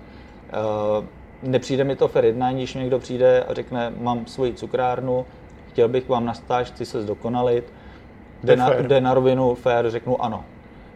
Uh, 1.00 1.04
nepřijde 1.42 1.84
mi 1.84 1.96
to 1.96 2.08
fair 2.08 2.24
jednání, 2.24 2.58
když 2.58 2.74
někdo 2.74 2.98
přijde 2.98 3.44
a 3.44 3.54
řekne, 3.54 3.92
mám 3.96 4.26
svoji 4.26 4.54
cukrárnu, 4.54 5.26
chtěl 5.68 5.88
bych 5.88 6.08
vám 6.08 6.24
na 6.24 6.34
stáž, 6.34 6.66
chci 6.66 6.86
se 6.86 7.02
zdokonalit, 7.02 7.72
jde 8.44 8.56
na, 8.56 8.74
jde 8.74 9.00
na 9.00 9.14
rovinu 9.14 9.54
fair, 9.54 9.90
řeknu 9.90 10.24
ano. 10.24 10.44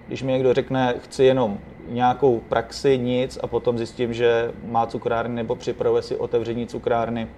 Když 0.09 0.22
mi 0.22 0.33
někdo 0.33 0.54
řekne, 0.54 0.94
chci 0.98 1.24
jenom 1.24 1.59
nějakou 1.88 2.40
praxi, 2.40 2.99
nic 2.99 3.38
a 3.42 3.47
potom 3.47 3.79
zjistím, 3.79 4.14
že 4.14 4.53
má 4.64 4.87
cukrárny 4.87 5.35
nebo 5.35 5.57
připravuje 5.57 6.03
si 6.03 6.16
otevření 6.16 6.66
cukrárny, 6.66 7.29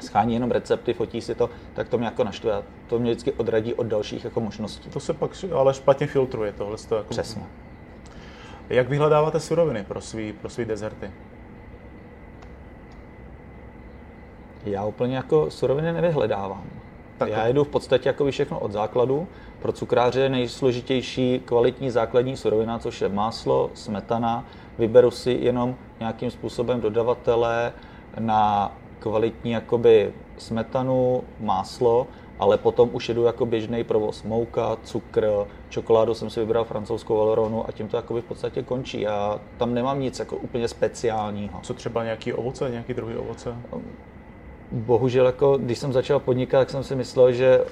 schání 0.00 0.34
jenom 0.34 0.50
recepty, 0.50 0.94
fotí 0.94 1.20
si 1.20 1.34
to, 1.34 1.50
tak 1.74 1.88
to 1.88 1.98
mě 1.98 2.06
jako 2.06 2.24
naštve 2.24 2.52
a 2.52 2.62
to 2.86 2.98
mě 2.98 3.10
vždycky 3.10 3.32
odradí 3.32 3.74
od 3.74 3.86
dalších 3.86 4.24
jako 4.24 4.40
možností. 4.40 4.90
To 4.90 5.00
se 5.00 5.14
pak 5.14 5.30
ale 5.54 5.74
špatně 5.74 6.06
filtruje 6.06 6.52
tohle. 6.52 6.76
To 6.88 6.96
jako... 6.96 7.08
Přesně. 7.08 7.42
Jak 8.68 8.88
vyhledáváte 8.88 9.40
suroviny 9.40 9.84
pro 9.84 10.00
svý, 10.00 10.32
pro 10.32 10.48
svý 10.50 10.64
dezerty? 10.64 11.10
Já 14.64 14.84
úplně 14.84 15.16
jako 15.16 15.50
suroviny 15.50 15.92
nevyhledávám. 15.92 16.77
Tak 17.18 17.28
Já 17.28 17.46
jedu 17.46 17.64
v 17.64 17.68
podstatě 17.68 18.08
jako 18.08 18.30
všechno 18.30 18.58
od 18.58 18.72
základu. 18.72 19.28
Pro 19.62 19.72
cukráře 19.72 20.20
je 20.20 20.28
nejsložitější 20.28 21.42
kvalitní 21.44 21.90
základní 21.90 22.36
surovina, 22.36 22.78
což 22.78 23.00
je 23.00 23.08
máslo, 23.08 23.70
smetana. 23.74 24.44
Vyberu 24.78 25.10
si 25.10 25.38
jenom 25.40 25.74
nějakým 26.00 26.30
způsobem 26.30 26.80
dodavatele 26.80 27.72
na 28.18 28.72
kvalitní 28.98 29.50
jakoby 29.50 30.12
smetanu, 30.38 31.24
máslo, 31.40 32.06
ale 32.38 32.58
potom 32.58 32.90
už 32.92 33.08
jedu 33.08 33.24
jako 33.24 33.46
běžný 33.46 33.84
provoz. 33.84 34.22
Mouka, 34.22 34.76
cukr, 34.84 35.28
čokoládu 35.68 36.14
jsem 36.14 36.30
si 36.30 36.40
vybral 36.40 36.64
francouzskou 36.64 37.18
Valoronu 37.18 37.68
a 37.68 37.72
tím 37.72 37.88
to 37.88 37.96
jakoby 37.96 38.20
v 38.20 38.24
podstatě 38.24 38.62
končí. 38.62 39.00
Já 39.00 39.40
tam 39.56 39.74
nemám 39.74 40.00
nic 40.00 40.18
jako 40.18 40.36
úplně 40.36 40.68
speciálního. 40.68 41.60
Co 41.62 41.74
třeba 41.74 42.04
nějaký 42.04 42.32
ovoce, 42.32 42.70
nějaký 42.70 42.94
druhý 42.94 43.16
ovoce? 43.16 43.56
Bohužel, 44.72 45.26
jako, 45.26 45.58
když 45.58 45.78
jsem 45.78 45.92
začal 45.92 46.20
podnikat, 46.20 46.58
tak 46.58 46.70
jsem 46.70 46.84
si 46.84 46.94
myslel, 46.94 47.32
že 47.32 47.64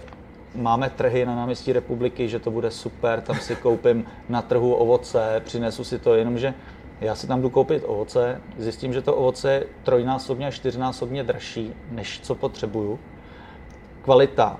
máme 0.55 0.91
trhy 0.91 1.27
na 1.27 1.37
náměstí 1.37 1.73
republiky, 1.73 2.29
že 2.29 2.39
to 2.39 2.51
bude 2.51 2.71
super, 2.71 3.21
tam 3.21 3.37
si 3.37 3.57
koupím 3.57 4.05
na 4.29 4.43
trhu 4.43 4.75
ovoce, 4.75 5.43
přinesu 5.45 5.85
si 5.85 5.99
to, 5.99 6.15
jenomže 6.15 6.55
já 7.01 7.15
si 7.15 7.27
tam 7.27 7.43
jdu 7.43 7.51
koupit 7.51 7.83
ovoce, 7.87 8.41
zjistím, 8.59 8.93
že 8.93 9.03
to 9.03 9.15
ovoce 9.15 9.53
je 9.53 9.67
trojnásobně 9.83 10.47
a 10.47 10.51
čtyřnásobně 10.51 11.25
dražší, 11.25 11.73
než 11.91 12.21
co 12.21 12.35
potřebuju. 12.35 12.99
Kvalita 14.03 14.57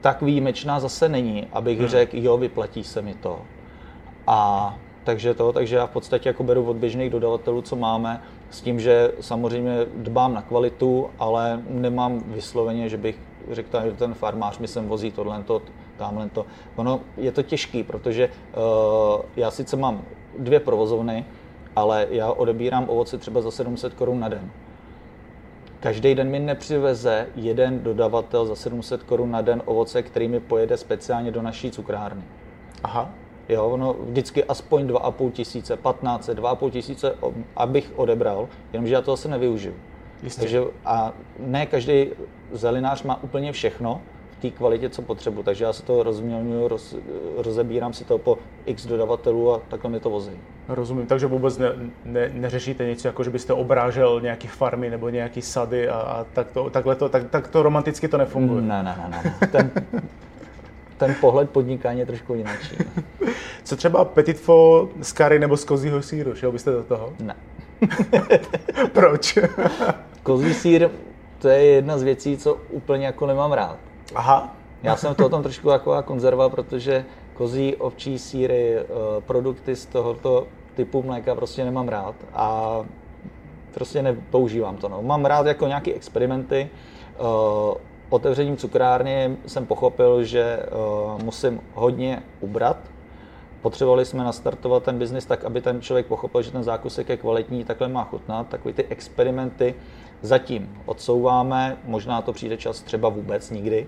tak 0.00 0.22
výjimečná 0.22 0.80
zase 0.80 1.08
není, 1.08 1.46
abych 1.52 1.78
hmm. 1.78 1.88
řekl, 1.88 2.16
jo, 2.16 2.38
vyplatí 2.38 2.84
se 2.84 3.02
mi 3.02 3.14
to. 3.14 3.40
A 4.26 4.74
takže 5.04 5.34
to, 5.34 5.52
takže 5.52 5.76
já 5.76 5.86
v 5.86 5.90
podstatě 5.90 6.28
jako 6.28 6.42
beru 6.42 6.64
od 6.64 6.76
běžných 6.76 7.10
dodavatelů, 7.10 7.62
co 7.62 7.76
máme, 7.76 8.22
s 8.50 8.60
tím, 8.60 8.80
že 8.80 9.12
samozřejmě 9.20 9.86
dbám 9.96 10.34
na 10.34 10.42
kvalitu, 10.42 11.10
ale 11.18 11.62
nemám 11.68 12.22
vysloveně, 12.26 12.88
že 12.88 12.96
bych 12.96 13.18
řekl, 13.50 13.80
že 13.84 13.92
ten 13.92 14.14
farmář 14.14 14.58
mi 14.58 14.68
sem 14.68 14.88
vozí 14.88 15.12
tohle, 15.12 15.42
to, 15.42 15.62
tamhle 15.96 16.28
to. 16.28 16.46
Ono 16.76 17.00
je 17.16 17.32
to 17.32 17.42
těžký, 17.42 17.82
protože 17.82 18.28
uh, 18.28 19.22
já 19.36 19.50
sice 19.50 19.76
mám 19.76 20.02
dvě 20.38 20.60
provozovny, 20.60 21.24
ale 21.76 22.06
já 22.10 22.32
odebírám 22.32 22.88
ovoce 22.88 23.18
třeba 23.18 23.40
za 23.40 23.50
700 23.50 23.94
korun 23.94 24.20
na 24.20 24.28
den. 24.28 24.50
Každý 25.80 26.14
den 26.14 26.30
mi 26.30 26.38
nepřiveze 26.38 27.26
jeden 27.36 27.82
dodavatel 27.82 28.46
za 28.46 28.56
700 28.56 29.02
korun 29.02 29.30
na 29.30 29.40
den 29.40 29.62
ovoce, 29.64 30.02
který 30.02 30.28
mi 30.28 30.40
pojede 30.40 30.76
speciálně 30.76 31.30
do 31.30 31.42
naší 31.42 31.70
cukrárny. 31.70 32.22
Aha. 32.82 33.10
Jo, 33.48 33.66
ono 33.66 33.96
vždycky 34.00 34.44
aspoň 34.44 34.86
2,5 34.86 35.30
tisíce, 35.30 35.76
15, 35.76 36.28
2,5 36.28 36.70
tisíce, 36.70 37.14
abych 37.56 37.92
odebral, 37.96 38.48
jenomže 38.72 38.94
já 38.94 39.00
to 39.00 39.10
zase 39.10 39.28
nevyužiju. 39.28 39.74
Jistě. 40.22 40.40
Takže, 40.40 40.62
a 40.84 41.12
ne 41.38 41.66
každý 41.66 42.06
zelinář 42.52 43.02
má 43.02 43.22
úplně 43.22 43.52
všechno 43.52 44.00
v 44.30 44.42
té 44.42 44.50
kvalitě, 44.50 44.90
co 44.90 45.02
potřebuji, 45.02 45.42
takže 45.42 45.64
já 45.64 45.72
se 45.72 45.82
to 45.82 46.02
rozmělňuji, 46.02 46.68
roz, 46.68 46.96
rozebírám 47.36 47.92
si 47.92 48.04
to 48.04 48.18
po 48.18 48.38
x 48.66 48.86
dodavatelů 48.86 49.54
a 49.54 49.60
takhle 49.68 49.90
mi 49.90 50.00
to 50.00 50.10
vozí. 50.10 50.32
Rozumím, 50.68 51.06
takže 51.06 51.26
vůbec 51.26 51.58
ne, 51.58 51.72
ne, 52.04 52.30
neřešíte 52.34 52.86
nic, 52.86 53.04
jako 53.04 53.24
že 53.24 53.30
byste 53.30 53.52
obrážel 53.52 54.20
nějaký 54.20 54.48
farmy 54.48 54.90
nebo 54.90 55.08
nějaký 55.08 55.42
sady 55.42 55.88
a, 55.88 55.94
a 55.94 56.24
tak, 56.24 56.50
to, 56.50 56.70
takhle 56.70 56.96
to, 56.96 57.08
tak, 57.08 57.30
tak 57.30 57.48
to 57.48 57.62
romanticky 57.62 58.08
to 58.08 58.18
nefunguje. 58.18 58.62
Ne, 58.62 58.82
ne, 58.82 58.96
ne, 59.08 59.22
ne. 59.24 59.48
Ten, 59.48 59.70
ten 60.96 61.14
pohled 61.20 61.50
podnikání 61.50 62.00
je 62.00 62.06
trošku 62.06 62.34
jiný. 62.34 62.50
Co 63.64 63.76
třeba 63.76 64.04
petit 64.04 64.40
fo 64.40 64.88
z 65.00 65.12
kary 65.12 65.38
nebo 65.38 65.56
z 65.56 65.64
kozího 65.64 66.02
síru, 66.02 66.34
šel 66.34 66.52
byste 66.52 66.70
do 66.70 66.84
toho? 66.84 67.12
Ne. 67.20 67.36
Proč? 68.92 69.38
Kozí 70.22 70.54
sír, 70.54 70.88
to 71.38 71.48
je 71.48 71.64
jedna 71.64 71.98
z 71.98 72.02
věcí, 72.02 72.36
co 72.36 72.58
úplně 72.70 73.06
jako 73.06 73.26
nemám 73.26 73.52
rád. 73.52 73.78
Aha. 74.14 74.56
Já 74.82 74.96
jsem 74.96 75.14
to 75.14 75.28
tam 75.28 75.42
trošku 75.42 75.68
taková 75.68 76.02
konzerva, 76.02 76.48
protože 76.48 77.04
kozí, 77.34 77.76
ovčí 77.76 78.18
síry, 78.18 78.76
eh, 78.76 78.84
produkty 79.20 79.76
z 79.76 79.86
tohoto 79.86 80.46
typu 80.74 81.02
mléka 81.02 81.34
prostě 81.34 81.64
nemám 81.64 81.88
rád 81.88 82.14
a 82.34 82.80
prostě 83.74 84.02
nepoužívám 84.02 84.76
to. 84.76 84.88
No. 84.88 85.02
Mám 85.02 85.24
rád 85.24 85.46
jako 85.46 85.66
nějaké 85.66 85.92
experimenty. 85.94 86.70
Otevřením 88.10 88.56
cukrárny 88.56 89.36
jsem 89.46 89.66
pochopil, 89.66 90.24
že 90.24 90.42
eh, 90.42 91.24
musím 91.24 91.60
hodně 91.74 92.22
ubrat, 92.40 92.76
Potřebovali 93.66 94.04
jsme 94.04 94.24
nastartovat 94.24 94.82
ten 94.82 94.98
biznis 94.98 95.26
tak, 95.26 95.44
aby 95.44 95.60
ten 95.60 95.80
člověk 95.80 96.06
pochopil, 96.06 96.42
že 96.42 96.50
ten 96.50 96.62
zákusek 96.62 97.08
je 97.08 97.16
kvalitní, 97.16 97.64
takhle 97.64 97.88
má 97.88 98.04
chutnat. 98.04 98.48
Takové 98.48 98.74
ty 98.74 98.84
experimenty 98.84 99.74
zatím 100.22 100.82
odsouváme, 100.86 101.76
možná 101.84 102.22
to 102.22 102.32
přijde 102.32 102.56
čas 102.56 102.82
třeba 102.82 103.08
vůbec 103.08 103.50
nikdy, 103.50 103.86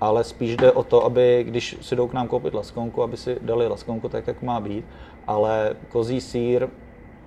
ale 0.00 0.24
spíš 0.24 0.56
jde 0.56 0.72
o 0.72 0.82
to, 0.82 1.04
aby 1.04 1.44
když 1.48 1.76
si 1.80 1.96
jdou 1.96 2.08
k 2.08 2.12
nám 2.12 2.28
koupit 2.28 2.54
laskonku, 2.54 3.02
aby 3.02 3.16
si 3.16 3.36
dali 3.42 3.68
laskonku 3.68 4.08
tak, 4.08 4.26
jak 4.26 4.42
má 4.42 4.60
být, 4.60 4.84
ale 5.26 5.76
kozí 5.88 6.20
sír 6.20 6.68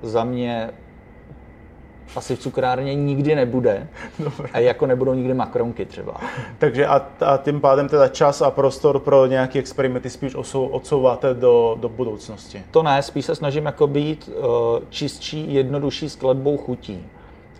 za 0.01 0.23
mě 0.23 0.69
asi 2.15 2.35
v 2.35 2.39
cukrárně 2.39 2.95
nikdy 2.95 3.35
nebude. 3.35 3.87
Dobre. 4.19 4.49
A 4.53 4.59
jako 4.59 4.85
nebudou 4.85 5.13
nikdy 5.13 5.33
makronky 5.33 5.85
třeba. 5.85 6.13
Takže 6.57 6.87
a, 6.87 7.07
a 7.25 7.37
tím 7.37 7.61
pádem 7.61 7.89
teda 7.89 8.07
čas 8.07 8.41
a 8.41 8.51
prostor 8.51 8.99
pro 8.99 9.25
nějaké 9.25 9.59
experimenty 9.59 10.09
spíš 10.09 10.35
odsouváte 10.53 11.33
do, 11.33 11.77
do 11.79 11.89
budoucnosti? 11.89 12.63
To 12.71 12.83
ne, 12.83 13.01
spíš 13.01 13.25
se 13.25 13.35
snažím 13.35 13.65
jako 13.65 13.87
být 13.87 14.29
uh, 14.29 14.43
čistší, 14.89 15.53
jednodušší 15.53 16.09
skladbou 16.09 16.57
chutí. 16.57 17.05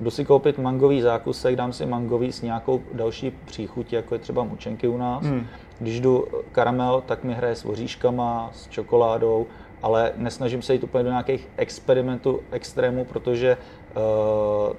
Jdu 0.01 0.11
si 0.11 0.25
koupit 0.25 0.57
mangový 0.57 1.01
zákusek, 1.01 1.55
dám 1.55 1.73
si 1.73 1.85
mangový 1.85 2.31
s 2.31 2.41
nějakou 2.41 2.81
další 2.93 3.31
příchutí, 3.45 3.95
jako 3.95 4.15
je 4.15 4.19
třeba 4.19 4.43
mučenky 4.43 4.87
u 4.87 4.97
nás. 4.97 5.23
Hmm. 5.23 5.47
Když 5.79 5.99
jdu 5.99 6.27
karamel, 6.51 7.03
tak 7.05 7.23
mi 7.23 7.33
hraje 7.33 7.55
s 7.55 7.63
voříškama, 7.63 8.49
s 8.53 8.67
čokoládou, 8.67 9.47
ale 9.81 10.11
nesnažím 10.15 10.61
se 10.61 10.73
jít 10.73 10.83
úplně 10.83 11.03
do 11.03 11.09
nějakých 11.09 11.47
experimentů, 11.57 12.39
extrémů, 12.51 13.05
protože 13.05 13.57
uh, 13.57 14.73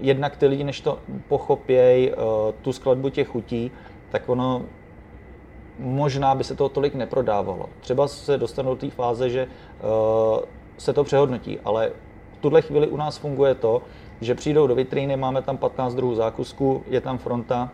jednak 0.00 0.36
ty 0.36 0.46
lidi, 0.46 0.64
než 0.64 0.80
to 0.80 0.98
pochopějí, 1.28 2.10
uh, 2.10 2.16
tu 2.62 2.72
skladbu 2.72 3.08
těch 3.08 3.28
chutí, 3.28 3.70
tak 4.10 4.28
ono 4.28 4.62
možná 5.78 6.34
by 6.34 6.44
se 6.44 6.56
to 6.56 6.68
tolik 6.68 6.94
neprodávalo. 6.94 7.68
Třeba 7.80 8.08
se 8.08 8.38
dostanou 8.38 8.70
do 8.70 8.80
té 8.80 8.90
fáze, 8.90 9.30
že 9.30 9.46
uh, 9.46 10.44
se 10.78 10.92
to 10.92 11.04
přehodnotí, 11.04 11.58
ale 11.64 11.90
v 12.38 12.38
tuhle 12.40 12.62
chvíli 12.62 12.88
u 12.88 12.96
nás 12.96 13.18
funguje 13.18 13.54
to, 13.54 13.82
že 14.20 14.34
přijdou 14.34 14.66
do 14.66 14.74
vitríny, 14.74 15.16
máme 15.16 15.42
tam 15.42 15.56
15 15.56 15.94
druhů 15.94 16.14
zákusků, 16.14 16.84
je 16.88 17.00
tam 17.00 17.18
fronta, 17.18 17.72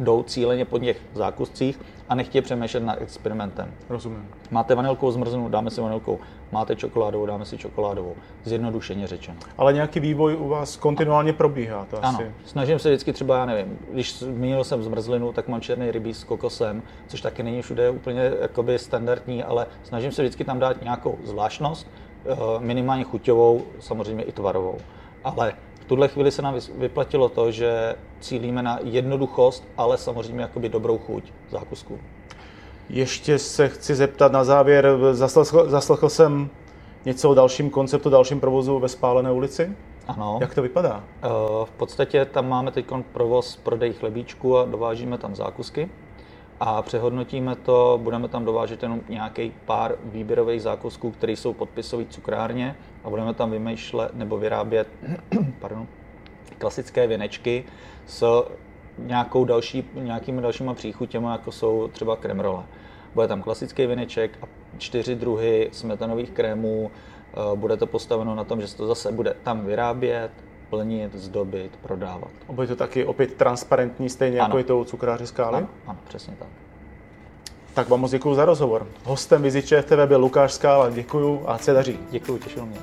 jdou 0.00 0.22
cíleně 0.22 0.64
po 0.64 0.78
těch 0.78 1.00
zákuscích 1.14 1.80
a 2.08 2.14
nechtějí 2.14 2.42
přemýšlet 2.42 2.80
nad 2.80 3.00
experimentem. 3.00 3.74
Rozumím. 3.88 4.28
Máte 4.50 4.74
vanilkou 4.74 5.10
zmrznou, 5.10 5.48
dáme 5.48 5.70
si 5.70 5.80
vanilkou. 5.80 6.18
Máte 6.52 6.76
čokoládovou, 6.76 7.26
dáme 7.26 7.44
si 7.44 7.58
čokoládovou. 7.58 8.14
Zjednodušeně 8.44 9.06
řečeno. 9.06 9.36
Ale 9.58 9.72
nějaký 9.72 10.00
vývoj 10.00 10.36
u 10.36 10.48
vás 10.48 10.76
kontinuálně 10.76 11.32
probíhá, 11.32 11.86
to 11.90 12.04
ano. 12.04 12.18
asi. 12.18 12.32
Snažím 12.44 12.78
se 12.78 12.88
vždycky 12.88 13.12
třeba, 13.12 13.38
já 13.38 13.46
nevím, 13.46 13.78
když 13.92 14.18
zmínil 14.18 14.64
jsem 14.64 14.82
zmrzlinu, 14.82 15.32
tak 15.32 15.48
mám 15.48 15.60
černý 15.60 15.90
rybí 15.90 16.14
s 16.14 16.24
kokosem, 16.24 16.82
což 17.06 17.20
taky 17.20 17.42
není 17.42 17.62
všude 17.62 17.90
úplně 17.90 18.32
jakoby 18.40 18.78
standardní, 18.78 19.44
ale 19.44 19.66
snažím 19.82 20.12
se 20.12 20.22
vždycky 20.22 20.44
tam 20.44 20.58
dát 20.58 20.82
nějakou 20.82 21.18
zvláštnost, 21.24 21.90
eh, 22.26 22.36
minimálně 22.58 23.04
chuťovou, 23.04 23.62
samozřejmě 23.80 24.24
i 24.24 24.32
tvarovou. 24.32 24.78
Ale 25.24 25.52
tuhle 25.88 26.08
chvíli 26.08 26.30
se 26.30 26.42
nám 26.42 26.54
vyplatilo 26.78 27.28
to, 27.28 27.50
že 27.50 27.94
cílíme 28.20 28.62
na 28.62 28.78
jednoduchost, 28.82 29.64
ale 29.76 29.98
samozřejmě 29.98 30.42
jakoby 30.42 30.68
dobrou 30.68 30.98
chuť 30.98 31.32
zákusku. 31.50 31.98
Ještě 32.88 33.38
se 33.38 33.68
chci 33.68 33.94
zeptat 33.94 34.32
na 34.32 34.44
závěr, 34.44 34.90
zaslechl, 35.12 35.70
zaslechl 35.70 36.08
jsem 36.08 36.48
něco 37.04 37.30
o 37.30 37.34
dalším 37.34 37.70
konceptu, 37.70 38.10
dalším 38.10 38.40
provozu 38.40 38.78
ve 38.78 38.88
Spálené 38.88 39.32
ulici? 39.32 39.76
Ano. 40.08 40.38
Jak 40.40 40.54
to 40.54 40.62
vypadá? 40.62 41.04
Eh, 41.22 41.28
v 41.64 41.70
podstatě 41.76 42.24
tam 42.24 42.48
máme 42.48 42.70
teď 42.70 42.86
provoz 43.12 43.56
prodej 43.56 43.92
chlebíčku 43.92 44.58
a 44.58 44.64
dovážíme 44.64 45.18
tam 45.18 45.34
zákusky 45.34 45.88
a 46.60 46.82
přehodnotíme 46.82 47.56
to, 47.56 48.00
budeme 48.02 48.28
tam 48.28 48.44
dovážet 48.44 48.82
jenom 48.82 49.00
nějaký 49.08 49.52
pár 49.64 49.94
výběrových 50.04 50.62
zákusků, 50.62 51.10
které 51.10 51.32
jsou 51.32 51.52
podpisové 51.52 52.04
cukrárně 52.04 52.76
a 53.04 53.10
budeme 53.10 53.34
tam 53.34 53.50
vymýšlet 53.50 54.14
nebo 54.14 54.38
vyrábět 54.38 54.88
pardon, 55.58 55.86
klasické 56.58 57.06
věnečky 57.06 57.64
s 58.06 58.44
nějakou 58.98 59.44
další, 59.44 59.84
nějakými 59.94 60.42
dalšíma 60.42 60.74
příchutěmi, 60.74 61.26
jako 61.26 61.52
jsou 61.52 61.88
třeba 61.88 62.16
kremrole. 62.16 62.62
Bude 63.14 63.28
tam 63.28 63.42
klasický 63.42 63.86
věneček 63.86 64.38
a 64.42 64.46
čtyři 64.78 65.14
druhy 65.14 65.68
smetanových 65.72 66.30
krémů. 66.30 66.90
Eh, 67.32 67.56
bude 67.56 67.76
to 67.76 67.86
postaveno 67.86 68.34
na 68.34 68.44
tom, 68.44 68.60
že 68.60 68.68
se 68.68 68.76
to 68.76 68.86
zase 68.86 69.12
bude 69.12 69.36
tam 69.42 69.66
vyrábět, 69.66 70.30
plnit, 70.70 71.14
zdobit, 71.14 71.78
prodávat. 71.82 72.30
A 72.48 72.52
bude 72.52 72.66
to 72.66 72.76
taky 72.76 73.04
opět 73.04 73.34
transparentní, 73.34 74.08
stejně 74.08 74.40
ano. 74.40 74.46
jako 74.46 74.58
je 74.58 74.64
to 74.64 74.78
u 74.78 74.84
cukráře 74.84 75.26
Skály? 75.26 75.56
Ano, 75.56 75.68
ano, 75.86 75.98
přesně 76.08 76.34
tak. 76.38 76.48
Tak 77.74 77.88
vám 77.88 78.00
moc 78.00 78.10
děkuji 78.10 78.34
za 78.34 78.44
rozhovor. 78.44 78.86
Hostem 79.04 79.42
Viziče 79.42 79.82
TV 79.82 80.06
byl 80.06 80.20
Lukáš 80.20 80.52
Skála. 80.52 80.90
Děkuji 80.90 81.42
a 81.46 81.58
se 81.58 81.72
daří. 81.72 81.98
Děkuji, 82.10 82.38
těšil 82.38 82.66
mě. 82.66 82.78